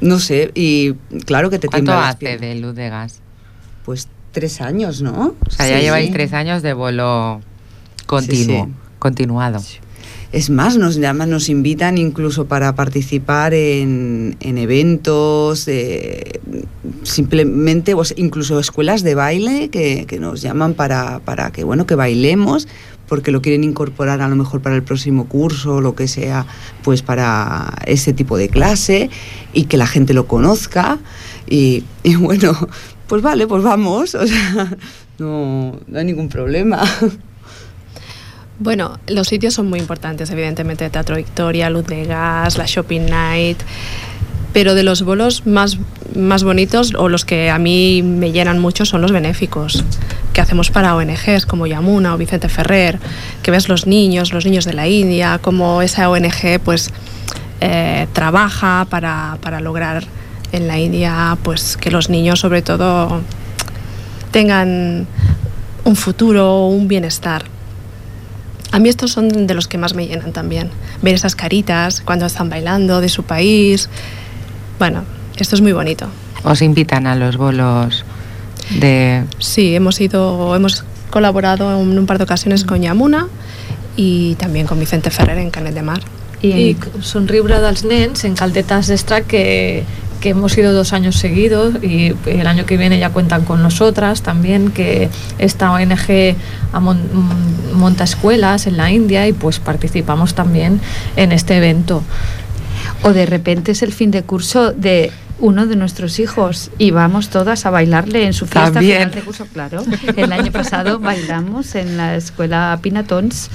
[0.00, 0.92] No sé, y
[1.24, 3.20] claro que te ¿Cuánto hace de luz de gas?
[3.84, 5.34] Pues tres años, ¿no?
[5.46, 5.82] O sea, ya Sí.
[5.84, 7.40] lleváis tres años de vuelo
[8.06, 8.72] continuo, sí.
[8.98, 9.60] continuado.
[10.32, 16.40] Es más, nos llaman, nos invitan incluso para participar en, en eventos, eh,
[17.04, 21.94] simplemente, pues, incluso escuelas de baile que, que nos llaman para, para que, bueno, que
[21.94, 22.66] bailemos,
[23.08, 26.44] porque lo quieren incorporar a lo mejor para el próximo curso o lo que sea,
[26.82, 29.10] pues para ese tipo de clase
[29.52, 30.98] y que la gente lo conozca.
[31.48, 32.52] Y, y bueno,
[33.06, 34.76] pues vale, pues vamos, o sea,
[35.18, 36.82] no, no hay ningún problema.
[38.58, 43.58] Bueno, los sitios son muy importantes, evidentemente, Teatro Victoria, Luz de Gas, la Shopping Night,
[44.54, 45.78] pero de los bolos más,
[46.14, 49.84] más bonitos o los que a mí me llenan mucho son los benéficos
[50.32, 52.98] que hacemos para ONGs como Yamuna o Vicente Ferrer,
[53.42, 56.90] que ves los niños, los niños de la India, cómo esa ONG pues
[57.60, 60.04] eh, trabaja para, para lograr
[60.52, 63.20] en la India pues que los niños sobre todo
[64.30, 65.06] tengan
[65.84, 67.55] un futuro, un bienestar.
[68.72, 70.70] A mí estos son de los que más me llenan también.
[71.02, 73.88] Ver esas caritas cuando están bailando de su país.
[74.78, 75.04] Bueno,
[75.36, 76.08] esto es muy bonito.
[76.44, 78.04] ¿Os invitan a los bolos
[78.78, 79.24] de...
[79.38, 83.28] Sí, hemos ido, hemos colaborado en un par de ocasiones con Yamuna
[83.96, 86.00] y también con Vicente Ferrer en Canet de Mar.
[86.42, 89.84] Y, I somriure dels nens en Caldetas d'Extra que,
[90.20, 94.22] que hemos ido dos años seguidos y el año que viene ya cuentan con nosotras
[94.22, 96.36] también, que esta ONG
[97.74, 100.80] monta escuelas en la India y pues participamos también
[101.16, 102.02] en este evento.
[103.02, 107.28] o de repente es el fin de curso de uno de nuestros hijos y vamos
[107.28, 108.98] todas a bailarle en su fiesta También.
[108.98, 109.82] final de curso, claro.
[110.16, 113.50] El año pasado bailamos en la escuela Pinatons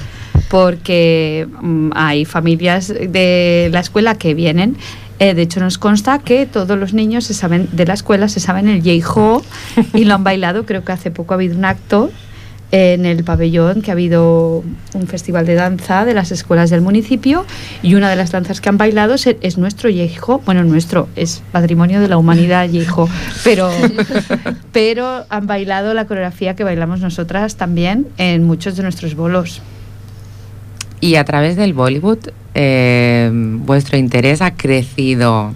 [0.50, 4.78] porque mm, hay familias de la escuela que vienen.
[5.22, 8.40] Eh, de hecho, nos consta que todos los niños se saben de la escuela se
[8.40, 9.44] saben el Yeijo
[9.94, 10.66] y lo han bailado.
[10.66, 12.10] Creo que hace poco ha habido un acto
[12.72, 17.46] en el pabellón que ha habido un festival de danza de las escuelas del municipio
[17.84, 21.44] y una de las danzas que han bailado es, es nuestro hijo, bueno, nuestro, es
[21.52, 23.08] patrimonio de la humanidad hijo,
[23.44, 23.70] pero,
[24.72, 29.62] pero han bailado la coreografía que bailamos nosotras también en muchos de nuestros bolos.
[31.02, 32.20] Y a través del Bollywood,
[32.54, 35.52] eh, vuestro interés ha crecido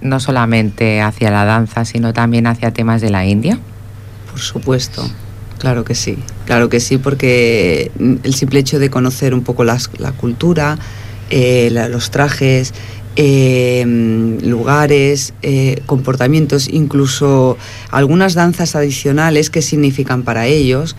[0.00, 3.58] no solamente hacia la danza, sino también hacia temas de la India.
[4.30, 5.04] Por supuesto,
[5.58, 9.78] claro que sí, claro que sí, porque el simple hecho de conocer un poco la
[10.16, 10.78] cultura,
[11.30, 12.72] eh, los trajes,
[13.16, 13.84] eh,
[14.44, 15.34] lugares,
[15.86, 17.58] comportamientos, incluso
[17.90, 20.94] algunas danzas adicionales que significan para ellos,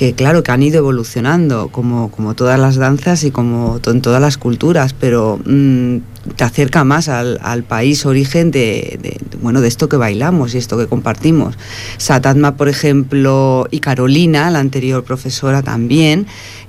[0.00, 4.18] que claro que han ido evolucionando como, como todas las danzas y como en todas
[4.18, 5.96] las culturas, pero mm,
[6.36, 10.86] te acerca más al, país origen de, bueno, de esto que bailamos y esto que
[10.86, 11.58] compartimos.
[11.98, 16.26] Satatma, por ejemplo, y Carolina, la anterior profesora también,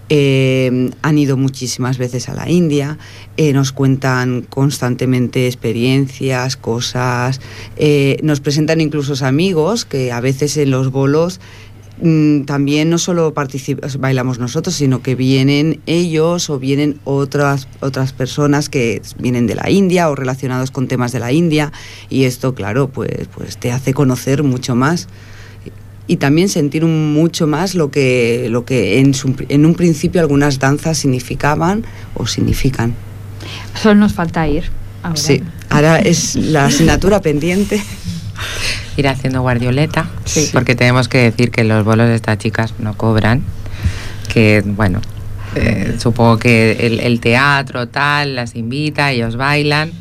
[0.10, 2.98] eh, han ido muchísimas veces a la India,
[3.38, 7.39] eh, nos cuentan constantemente experiencias, cosas,
[7.78, 11.39] eh, nos presentan incluso amigos que a veces en los bolos
[12.01, 13.33] mm, también no solo
[13.99, 19.69] bailamos nosotros, sino que vienen ellos o vienen otras, otras personas que vienen de la
[19.69, 21.71] India o relacionados con temas de la India
[22.09, 25.07] y esto, claro, pues, pues te hace conocer mucho más
[26.07, 30.19] y también sentir un- mucho más lo que, lo que en, su- en un principio
[30.19, 31.85] algunas danzas significaban
[32.15, 32.93] o significan.
[33.81, 34.63] Solo nos falta ir.
[35.03, 35.15] ahora.
[35.17, 37.81] Sí, ahora es la asignatura pendiente.
[38.97, 40.49] Ir haciendo guardioleta, Sí.
[40.54, 43.43] porque tenemos que decir que los bolos de estas chicas no cobran,
[44.34, 45.01] que bueno,
[45.56, 49.91] eh, supongo que el, el teatro tal las invita, ellos bailan,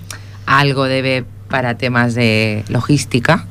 [0.47, 3.47] algo debe para temas de logística,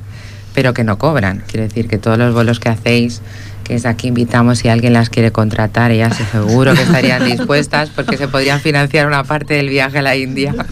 [0.54, 1.44] pero que no cobran.
[1.46, 3.20] Quiero decir que todos los bolos que hacéis,
[3.64, 8.16] que es aquí invitamos si alguien las quiere contratar, ellas seguro que estarían dispuestas porque
[8.16, 10.54] se podrían financiar una parte del viaje a la India.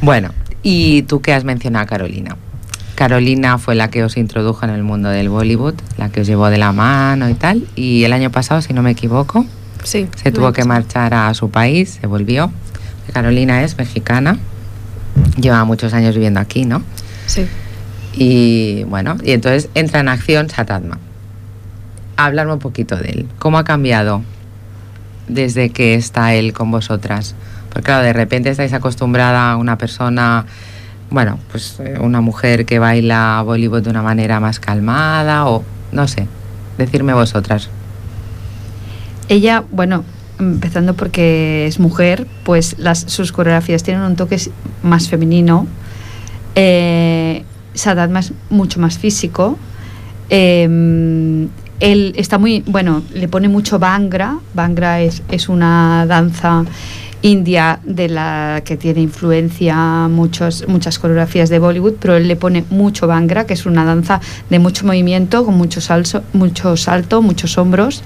[0.00, 2.36] Bueno, ¿y tú qué has mencionado, Carolina?
[2.94, 6.50] Carolina fue la que os introdujo en el mundo del Bollywood, la que os llevó
[6.50, 7.66] de la mano y tal.
[7.74, 9.46] Y el año pasado, si no me equivoco,
[9.82, 10.06] Sí.
[10.22, 12.52] se tuvo que marchar a su país, se volvió.
[13.12, 14.38] Carolina es mexicana,
[15.40, 16.82] lleva muchos años viviendo aquí, ¿no?
[17.26, 17.46] Sí.
[18.14, 20.98] Y bueno, y entonces entra en acción Satatma.
[22.16, 23.28] Hablarme un poquito de él.
[23.38, 24.22] ¿Cómo ha cambiado
[25.28, 27.34] desde que está él con vosotras?
[27.72, 30.44] Porque claro, de repente estáis acostumbrada a una persona,
[31.10, 36.06] bueno, pues eh, una mujer que baila Bollywood de una manera más calmada o no
[36.06, 36.26] sé,
[36.76, 37.70] decirme vosotras.
[39.28, 40.04] Ella, bueno,
[40.38, 44.36] empezando porque es mujer, pues sus coreografías tienen un toque
[44.82, 45.66] más femenino.
[46.54, 49.58] Eh, Sadat más, mucho más físico.
[50.28, 51.48] Eh,
[51.80, 54.36] él está muy, bueno, le pone mucho Bangra.
[54.52, 56.64] Bangra es una danza
[57.22, 62.64] india de la que tiene influencia muchos, muchas coreografías de Bollywood, pero él le pone
[62.70, 67.56] mucho Bangra, que es una danza de mucho movimiento, con mucho, salso, mucho salto, muchos
[67.58, 68.02] hombros.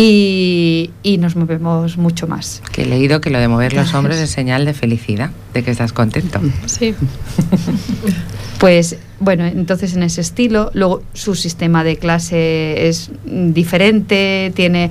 [0.00, 2.62] Y, y, nos movemos mucho más.
[2.70, 5.72] Que he leído que lo de mover los hombros es señal de felicidad, de que
[5.72, 6.40] estás contento.
[6.66, 6.94] Sí.
[8.58, 14.90] Pues bueno, entonces en ese estilo, luego su sistema de clase es mm, diferente, tiene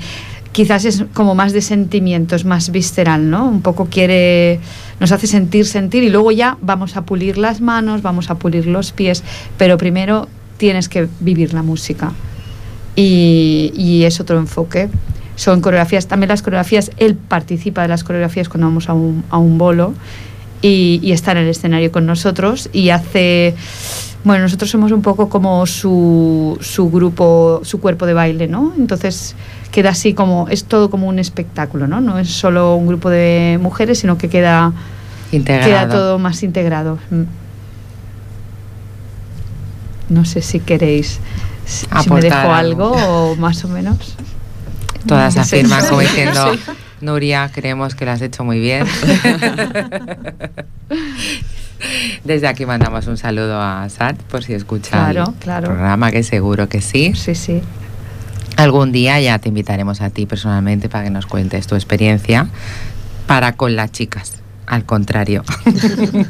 [0.58, 3.48] quizás es como más de sentimientos, más visceral, ¿no?
[3.48, 4.60] Un poco quiere,
[5.00, 8.66] nos hace sentir, sentir y luego ya vamos a pulir las manos, vamos a pulir
[8.66, 9.24] los pies,
[9.60, 12.12] pero primero tienes que vivir la música
[12.96, 14.90] y, es otro enfoque.
[15.36, 19.94] Son coreografías, también las coreografías, él participa de las coreografías cuando vamos a un, bolo
[20.64, 23.54] y, y está en el escenario con nosotros y hace,
[24.24, 28.74] bueno, nosotros somos un poco como su, su grupo, su cuerpo de baile, ¿no?
[28.76, 29.36] Entonces
[29.78, 32.02] queda así como, es todo como un espectáculo, ¿no?
[32.02, 34.74] No es solo un grupo de mujeres, sino que queda,
[35.32, 35.70] Integrado.
[35.70, 36.98] queda todo más integrado.
[37.12, 37.26] Mm.
[40.10, 41.20] No sé si queréis,
[41.68, 42.96] si, si me dejo algo.
[42.96, 44.16] algo o más o menos.
[45.06, 46.54] Todas No afirman como diciendo.
[47.02, 48.84] Nuria, creemos que lo has hecho muy bien.
[52.24, 55.68] Desde aquí mandamos un saludo a Sat por si escucha Claro, el claro.
[55.68, 57.14] programa, que seguro que sí.
[57.14, 57.62] Sí, sí.
[58.58, 62.48] Algún día ya te invitaremos a ti personalmente para que nos cuentes tu experiencia
[63.28, 65.44] para con las chicas, al contrario.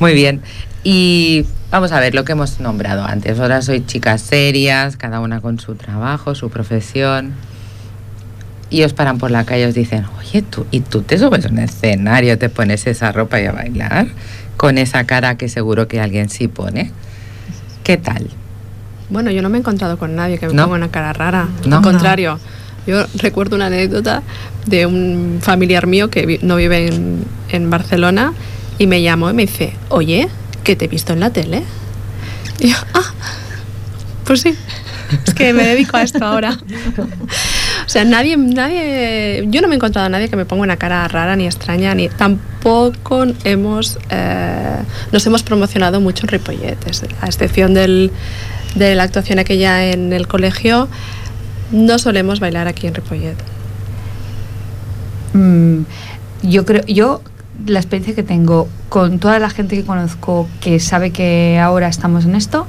[0.00, 0.40] Muy bien.
[0.82, 3.38] Y vamos a ver lo que hemos nombrado antes.
[3.38, 7.34] Ahora sois chicas serias, cada una con su trabajo, su profesión.
[8.70, 11.44] Y os paran por la calle y os dicen, oye, tú, ¿y tú te subes
[11.44, 14.06] a un escenario, te pones esa ropa y a bailar?
[14.56, 16.90] Con esa cara que seguro que alguien sí pone.
[17.84, 18.30] ¿Qué tal?
[19.12, 20.64] Bueno, yo no me he encontrado con nadie que me ¿No?
[20.64, 21.48] ponga una cara rara.
[21.66, 21.76] No.
[21.76, 22.38] Al contrario,
[22.86, 24.22] yo recuerdo una anécdota
[24.66, 28.32] de un familiar mío que vi- no vive en, en Barcelona
[28.78, 30.28] y me llamó y me dice, oye,
[30.64, 31.62] que te he visto en la tele.
[32.58, 33.12] Y yo, ah,
[34.24, 34.54] pues sí,
[35.26, 36.56] es que me dedico a esto ahora.
[37.84, 40.76] O sea, nadie, nadie, yo no me he encontrado a nadie que me ponga una
[40.76, 44.76] cara rara ni extraña, ni tampoco hemos, eh,
[45.10, 46.78] nos hemos promocionado mucho en Ripollet,
[47.20, 48.10] a excepción del,
[48.74, 50.88] de la actuación aquella en el colegio,
[51.70, 53.36] no solemos bailar aquí en Ripollet.
[55.34, 55.82] Mm,
[56.42, 57.22] yo creo, yo
[57.66, 62.24] la experiencia que tengo con toda la gente que conozco que sabe que ahora estamos
[62.24, 62.66] en esto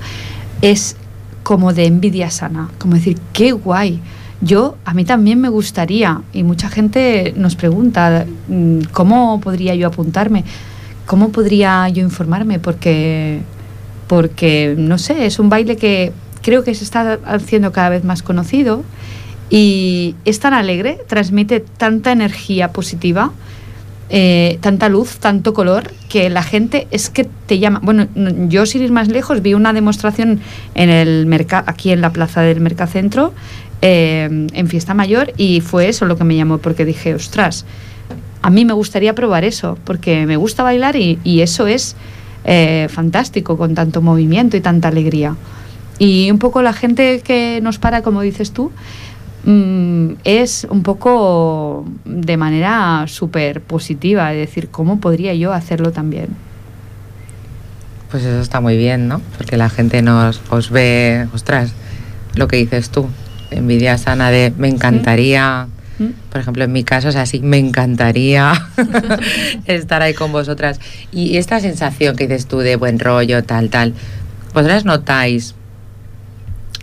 [0.61, 0.95] es
[1.43, 3.99] como de envidia sana, como decir, qué guay.
[4.41, 9.87] Yo, a mí también me gustaría, y mucha gente nos pregunta, mm, ¿cómo podría yo
[9.87, 10.43] apuntarme?
[11.05, 12.59] ¿Cómo podría yo informarme?
[12.59, 13.41] Porque,
[14.07, 18.21] porque no sé, es un baile que creo que se está haciendo cada vez más
[18.23, 18.83] conocido
[19.49, 23.31] y es tan alegre, transmite tanta energía positiva,
[24.09, 27.79] eh, tanta luz, tanto color, que la gente es que te llama.
[27.83, 30.39] Bueno, no- yo sin ir más lejos vi una demostración
[30.75, 33.33] en el merca aquí en la plaza del Mercacentro,
[33.81, 37.65] eh, en Fiesta Mayor, y fue eso lo que me llamó, porque dije, ostras,
[38.41, 41.95] a mí me gustaría probar eso, porque me gusta bailar y, y eso es
[42.45, 45.35] eh, fantástico, con tanto movimiento y tanta alegría.
[45.99, 48.71] Y un poco la gente que nos para, como dices tú,
[49.45, 56.27] mm, es un poco de manera súper positiva, es decir, ¿cómo podría yo hacerlo también?
[58.11, 59.21] Pues eso está muy bien, ¿no?
[59.37, 61.73] Porque la gente nos os ve, ostras,
[62.35, 63.07] lo que dices tú,
[63.49, 65.67] envidia sana de me encantaría,
[66.31, 68.67] Por ejemplo, en mi caso es así, me encantaría
[69.65, 70.79] estar ahí con vosotras.
[71.11, 73.93] Y esta sensación que dices tú de buen rollo, tal, tal,
[74.53, 75.55] ¿vosotras notáis,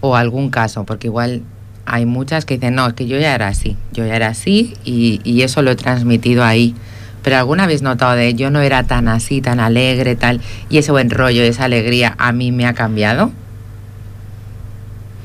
[0.00, 1.42] o algún caso, porque igual
[1.84, 4.74] hay muchas que dicen, no, es que yo ya era así, yo ya era así
[4.84, 6.74] y, y eso lo he transmitido ahí.
[7.22, 10.40] Pero alguna vez notado de yo no era tan así, tan alegre, tal,
[10.70, 13.32] y ese buen rollo, esa alegría a mí me ha cambiado.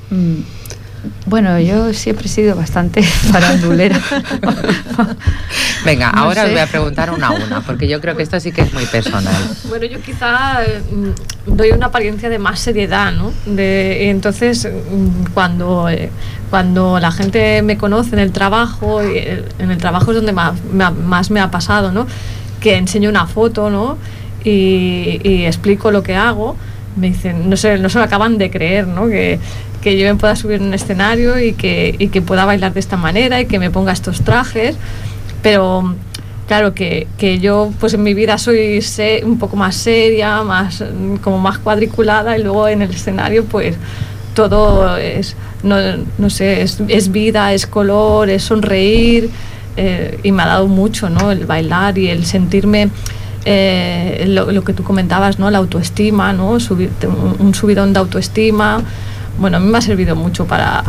[0.09, 0.41] Mm,
[1.25, 3.01] Bueno, yo siempre he sido bastante
[3.31, 3.99] farandulera.
[5.83, 8.39] Venga, No ahora os voy a preguntar una a una, porque yo creo que esto
[8.39, 9.33] sí que es muy personal.
[9.69, 10.59] Bueno, yo quizá
[10.91, 13.31] mm, doy una apariencia de más seriedad, ¿no?
[13.45, 16.09] De, entonces, mm, cuando, eh,
[16.49, 20.53] cuando la gente me conoce en el trabajo, eh, en el trabajo es donde más
[20.71, 22.07] me ha, más me ha pasado, ¿no?
[22.59, 23.97] Que enseño una foto, ¿no?
[24.43, 26.55] Y, y explico lo que hago,
[26.95, 29.07] me dicen, no se, no se lo acaban de creer, ¿no?
[29.07, 29.39] Que,
[29.85, 32.79] que yo me pueda subir en un escenario y que, y que pueda bailar de
[32.79, 34.75] esta manera y que me ponga estos trajes
[35.43, 35.93] pero
[36.47, 40.83] claro que, que yo pues en mi vida soy se- un poco más seria, más
[41.23, 43.75] como más cuadriculada y luego en el escenario pues
[44.33, 45.77] todo es, no,
[46.17, 49.29] no sé, es, es vida, es color, es sonreír
[49.77, 51.31] eh, y me ha dado mucho, ¿no?
[51.31, 52.89] El bailar y el sentirme
[53.45, 55.49] eh, lo, lo que tú comentabas, ¿no?
[55.51, 56.59] La autoestima, ¿no?
[56.59, 58.81] Subirte un, un subidón de autoestima.
[59.37, 60.83] Bueno, a mí me ha servido mucho para,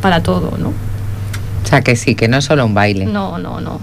[0.00, 0.68] para todo, ¿no?
[0.68, 3.06] O sea, que sí, que no es solo un baile.
[3.06, 3.80] No, no, no.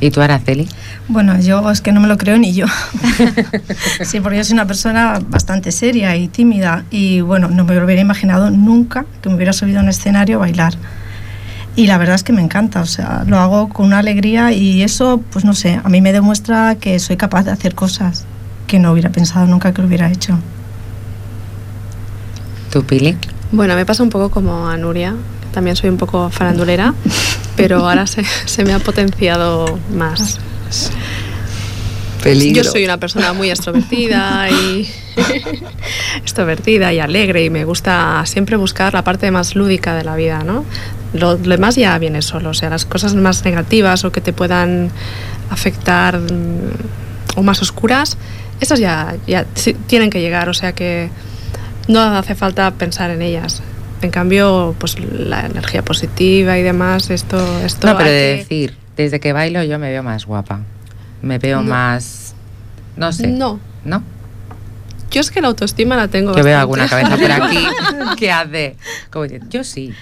[0.00, 0.66] ¿Y tú, Araceli?
[1.08, 2.66] Bueno, yo es que no me lo creo ni yo.
[4.02, 7.84] sí, porque yo soy una persona bastante seria y tímida y bueno, no me lo
[7.84, 10.74] hubiera imaginado nunca que me hubiera subido a un escenario a bailar.
[11.76, 14.82] Y la verdad es que me encanta, o sea, lo hago con una alegría y
[14.82, 18.24] eso, pues no sé, a mí me demuestra que soy capaz de hacer cosas
[18.66, 20.38] que no hubiera pensado nunca que lo hubiera hecho.
[22.70, 23.16] ¿Tú, Pili?
[23.52, 25.14] Bueno, me pasa un poco como a Nuria,
[25.52, 26.94] también soy un poco farandulera,
[27.56, 30.38] pero ahora se, se me ha potenciado más.
[32.22, 32.62] Peligro.
[32.62, 34.88] Yo soy una persona muy extrovertida y
[36.16, 40.44] extrovertida y alegre y me gusta siempre buscar la parte más lúdica de la vida,
[40.44, 40.64] ¿no?
[41.12, 44.32] Lo, lo demás ya viene solo, o sea, las cosas más negativas o que te
[44.32, 44.90] puedan
[45.48, 48.16] afectar mm, o más oscuras,
[48.60, 49.44] esas ya, ya
[49.86, 51.10] tienen que llegar, o sea que
[51.90, 53.62] no hace falta pensar en ellas.
[54.02, 58.36] En cambio, pues la energía positiva y demás, esto, esto No, pero hay de que-
[58.38, 60.60] decir, desde que bailo yo me veo más guapa.
[61.22, 61.68] Me veo No.
[61.70, 62.34] más...
[62.96, 63.26] No sé.
[63.28, 64.02] No, ¿No?
[65.10, 67.58] yo es que la autoestima la tengo Yo veo alguna cabeza por aquí
[68.18, 68.76] que hace...
[69.10, 69.92] Como yo sí.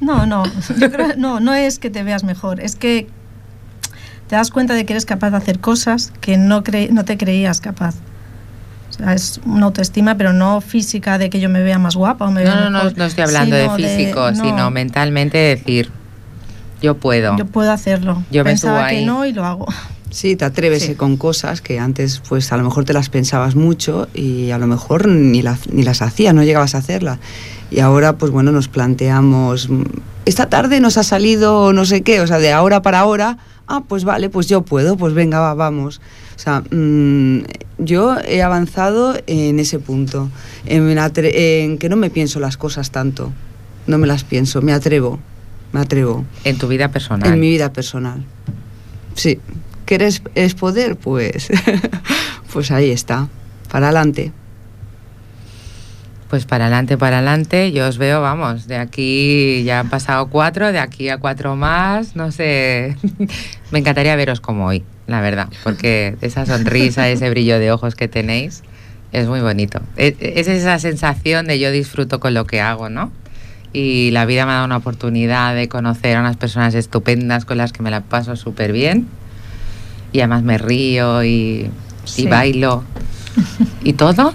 [0.00, 0.42] No, no,
[0.78, 3.06] yo creo, no, no es que te veas mejor, es que
[4.28, 7.16] te das cuenta de que eres capaz de hacer cosas que no, cre- no te
[7.18, 7.96] creías capaz.
[8.90, 12.26] O sea, es una autoestima, pero no física de que yo me vea más guapa
[12.26, 15.38] o me vea No, no, no, mejor, no estoy hablando de físico, no, sino mentalmente
[15.38, 15.90] decir,
[16.82, 17.36] yo puedo.
[17.36, 18.22] Yo puedo hacerlo.
[18.30, 19.66] Yo me Pensaba subo que no y lo hago.
[20.10, 20.92] Sí, te atreves Sí.
[20.92, 24.58] eh, con cosas que antes pues a lo mejor te las pensabas mucho y a
[24.58, 27.20] lo mejor ni, las ni las hacías, no llegabas a hacerlas.
[27.70, 29.68] Y ahora pues bueno, nos planteamos,
[30.30, 33.82] esta tarde nos ha salido no sé qué, o sea, de ahora para ahora, ah,
[33.86, 36.00] pues vale, pues yo puedo, pues venga, va, vamos.
[36.36, 37.42] O sea, mm,
[37.78, 40.30] yo he avanzado en ese punto,
[40.66, 43.32] en, en que no me pienso las cosas tanto,
[43.88, 45.18] no me las pienso, me atrevo,
[45.72, 46.24] me atrevo.
[46.44, 47.32] En tu vida personal.
[47.32, 48.24] En mi vida personal.
[49.14, 49.40] Sí.
[49.84, 50.96] ¿Quieres es poder?
[50.96, 51.48] Pues,
[52.52, 53.28] pues ahí está.
[53.68, 54.32] Para adelante.
[56.30, 60.70] Pues para adelante, para adelante, yo os veo, vamos, de aquí ya han pasado cuatro,
[60.70, 62.96] de aquí a cuatro más, no sé.
[63.72, 68.06] Me encantaría veros como hoy, la verdad, porque esa sonrisa, ese brillo de ojos que
[68.06, 68.62] tenéis
[69.10, 69.80] es muy bonito.
[69.96, 73.10] Es, es esa sensación de yo disfruto con lo que hago, ¿no?
[73.72, 77.58] Y la vida me ha dado una oportunidad de conocer a unas personas estupendas con
[77.58, 79.08] las que me la paso súper bien.
[80.12, 81.70] Y además me río y,
[82.04, 82.22] Sí.
[82.22, 82.84] y bailo.
[83.82, 84.32] ¿Y todo?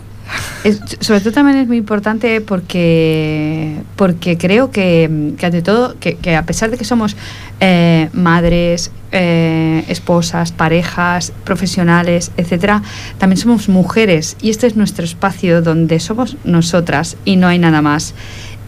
[0.99, 6.71] Sobre todo también es muy importante porque, porque creo que, ante todo, que a pesar
[6.71, 7.15] de que somos
[7.61, 12.83] eh, madres, eh, esposas, parejas, profesionales, etcétera,
[13.17, 17.81] también somos mujeres y este es nuestro espacio donde somos nosotras y no hay nada
[17.81, 18.13] más.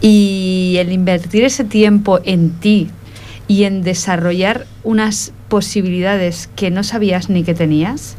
[0.00, 2.88] Y el invertir ese tiempo en ti
[3.46, 8.16] y en desarrollar unas posibilidades que no sabías ni que tenías,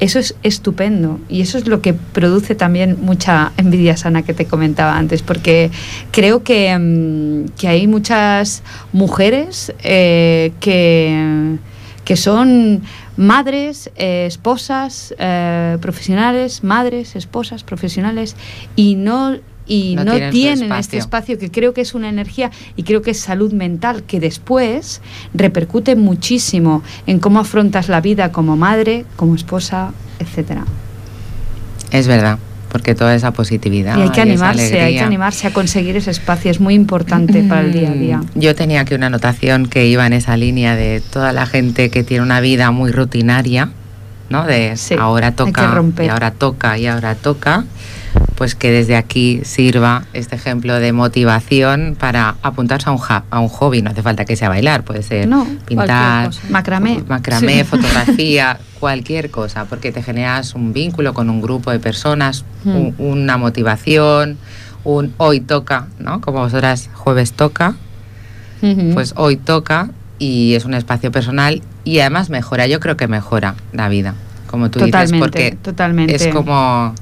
[0.00, 1.20] eso es estupendo.
[1.28, 5.70] Y eso es lo que produce también mucha envidia sana que te comentaba antes, porque
[6.10, 11.58] creo que, mm, que hay muchas mujeres eh, que,
[12.04, 12.82] que son
[13.16, 18.34] madres, eh, esposas, eh, profesionales, madres, esposas, profesionales
[18.76, 19.36] y no
[19.70, 20.80] y No no, tienen su tienen, espacio.
[20.80, 24.18] este espacio que creo que es una energía y creo que es salud mental que
[24.18, 25.00] después
[25.32, 30.64] repercute muchísimo en cómo afrontas la vida como madre, como esposa, etcétera.
[31.92, 32.38] Es verdad,
[32.72, 33.96] porque toda esa positividad.
[33.96, 37.60] y hay que animarse, hay que animarse a conseguir ese espacio, es muy importante para
[37.60, 38.20] el día a día.
[38.34, 42.02] Yo tenía aquí una anotación que iba en esa línea de toda la gente que
[42.02, 43.70] tiene una vida muy rutinaria,
[44.30, 44.46] ¿no?
[44.46, 47.64] De Sí, ahora toca, y ahora toca, y ahora toca.
[48.34, 53.00] Pues que desde aquí sirva este ejemplo de motivación para apuntarse a un,
[53.30, 53.82] a un hobby.
[53.82, 56.30] No hace falta que sea bailar, puede ser No, pintar.
[56.48, 57.02] Macramé.
[57.08, 57.64] macramé, Sí.
[57.64, 62.68] fotografía, cualquier cosa, porque te generas un vínculo con un grupo de personas, Mm.
[62.76, 64.38] un- una motivación,
[64.84, 66.22] un hoy toca, ¿no?
[66.22, 67.74] Como vosotras jueves toca,
[68.94, 73.54] pues hoy toca y es un espacio personal y además mejora, yo creo que mejora
[73.72, 74.14] la vida,
[74.46, 76.14] como tú totalmente, dices, porque totalmente.
[76.14, 76.94] es como,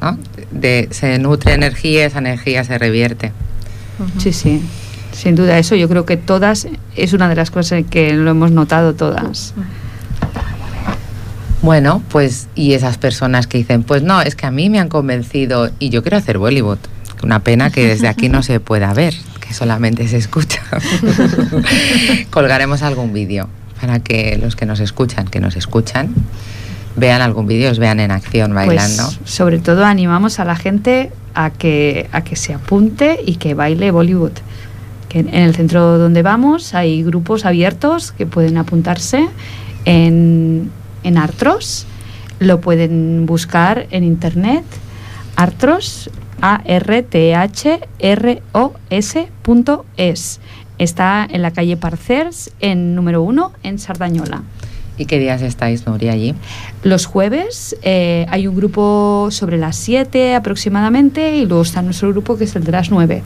[0.00, 0.18] ¿no?
[0.50, 3.32] De, se nutre energía, esa energía se revierte.
[4.18, 4.62] Sí, sí.
[5.12, 8.50] Sin duda, eso yo creo que todas es una de las cosas que lo hemos
[8.50, 9.54] notado todas.
[11.62, 14.88] Bueno, pues y esas personas que dicen, pues no, es que a mí me han
[14.88, 16.78] convencido y yo quiero hacer Bollywood.
[17.22, 19.14] Una pena que desde aquí no se pueda ver,
[19.46, 20.62] que solamente se escucha.
[22.30, 23.48] Colgaremos algún vídeo
[23.78, 26.14] para que los que nos escuchan, que nos escuchan,
[26.96, 29.04] vean algún vídeo, os vean en acción bailando.
[29.04, 33.54] Pues, sobre todo animamos a la gente a que, a que se apunte y que
[33.54, 34.32] baile Bollywood.
[35.08, 39.28] Que en el centro donde vamos hay grupos abiertos que pueden apuntarse
[39.84, 40.70] en,
[41.02, 41.86] en Artros.
[42.38, 44.64] Lo pueden buscar en internet.
[45.36, 46.10] Artros,
[46.40, 46.88] A-R-T-H-R-O-S
[49.42, 50.40] punto es.
[50.78, 54.42] Está en la calle Parcers, en número uno, en Sardañola.
[55.00, 56.34] ¿Y qué días estáis, Nuria, allí?
[56.82, 62.36] Los jueves eh, hay un grupo sobre las 7 aproximadamente y luego está nuestro grupo
[62.36, 63.22] que es el de las 9.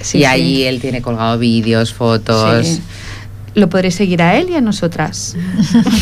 [0.00, 2.80] sí, y ahí él tiene colgado vídeos, fotos.
[3.54, 5.36] Lo podréis seguir a él y a nosotras.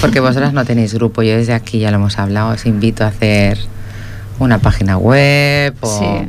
[0.01, 3.09] Porque vosotras no tenéis grupo, yo desde aquí ya lo hemos hablado, os invito a
[3.09, 3.59] hacer
[4.39, 5.99] una página web o...
[5.99, 6.29] Sí.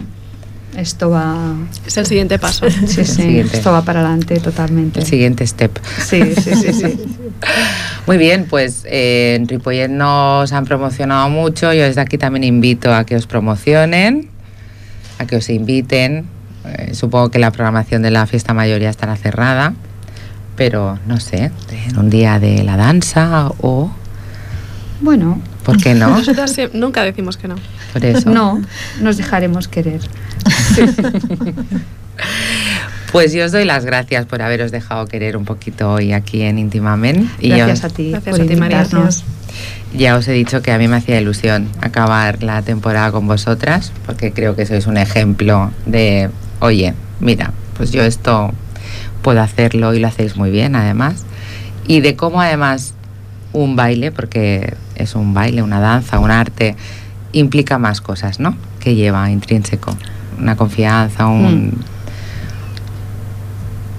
[0.78, 1.56] Esto va.
[1.86, 2.70] Es el siguiente paso.
[2.70, 3.06] Sí, sí.
[3.06, 3.58] siguiente.
[3.58, 5.00] Esto va para adelante totalmente.
[5.00, 5.78] el siguiente step.
[6.06, 7.00] Sí, sí, sí, sí.
[8.08, 12.94] Muy bien, pues eh, en Ripollet nos han promocionado mucho, yo desde aquí también invito
[12.94, 14.30] a que os promocionen,
[15.18, 16.26] a que os inviten.
[16.66, 19.74] Eh, supongo que la programación de la fiesta mayor ya estará cerrada,
[20.56, 21.52] pero no sé,
[21.88, 23.92] en un día de la danza o
[25.02, 26.10] Bueno, ¿Por qué no?
[26.10, 27.56] Nosotras nunca decimos que no.
[27.94, 28.30] Por eso.
[28.30, 28.62] no,
[29.02, 30.02] nos dejaremos querer.
[33.12, 36.60] Pues yo os doy las gracias por haberos dejado querer un poquito hoy aquí en
[36.60, 37.28] Intimamen.
[37.40, 38.86] Y Gracias os- a ti Gracias por a ti, María.
[39.96, 43.92] Ya os he dicho que a mí me hacía ilusión acabar la temporada con vosotras,
[44.06, 46.30] porque creo que sois un ejemplo de,
[46.60, 48.52] oye, mira, pues yo esto
[49.24, 51.26] puedo hacerlo y lo hacéis muy bien además.
[51.88, 52.94] Y de cómo además
[53.54, 56.76] un baile, porque es un baile, una danza, un arte,
[57.32, 58.56] implica más cosas, ¿no?
[58.80, 59.96] Que lleva intrínseco.
[60.38, 61.74] Una confianza, un...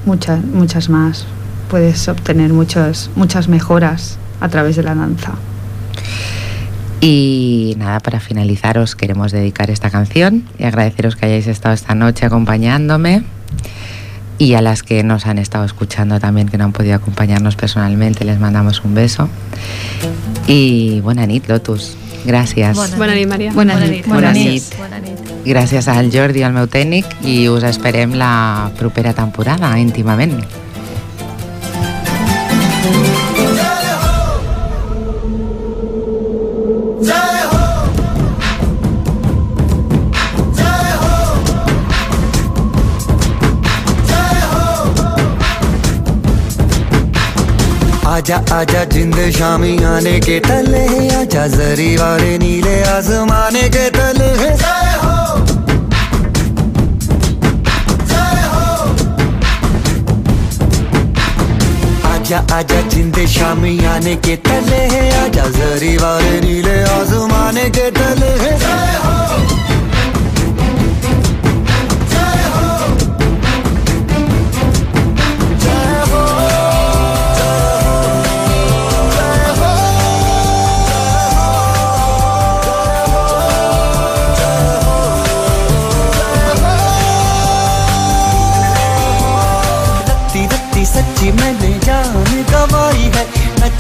[0.06, 1.26] Muchas, muchas más.
[1.68, 5.34] Puedes obtener muchas, muchas mejoras a través de la danza.
[7.00, 11.94] Y nada, para finalizar os queremos dedicar esta canción y agradeceros que hayáis estado esta
[11.94, 13.22] noche acompañándome
[14.40, 18.24] y a las que nos han estado escuchando también, que no han podido acompañarnos personalmente,
[18.24, 19.28] les mandamos un beso.
[20.46, 21.94] Y buena nit, Lotus.
[22.24, 22.74] Gràcies.
[22.74, 23.52] Bona Bona nit, Maria.
[23.52, 23.96] Bona Bona nit.
[23.96, 24.06] nit.
[24.06, 24.52] Bona Gràcies.
[24.52, 24.78] nit.
[24.78, 25.44] Bona nit.
[25.44, 30.40] Gràcies al Jordi, al meu tècnic, i us esperem la propera temporada, íntimament.
[48.20, 50.84] आजा आजा जिंद शामी आने के तले
[51.20, 54.50] आजा जरी वाले नीले आसमाने के तले है।
[62.12, 68.30] आजा आजा जिंद शामी आने के तले है आजा जरी वाले नीले आसमाने के तले
[68.42, 69.69] रत्ती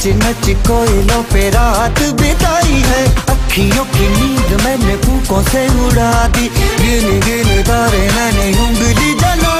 [0.00, 6.48] नच नच कोयलों पे रात बिताई है। अखियों की नींद मैंने फूकों से उड़ा दी।
[6.80, 9.59] गिन गिन तारे मैंने उंगली जलाई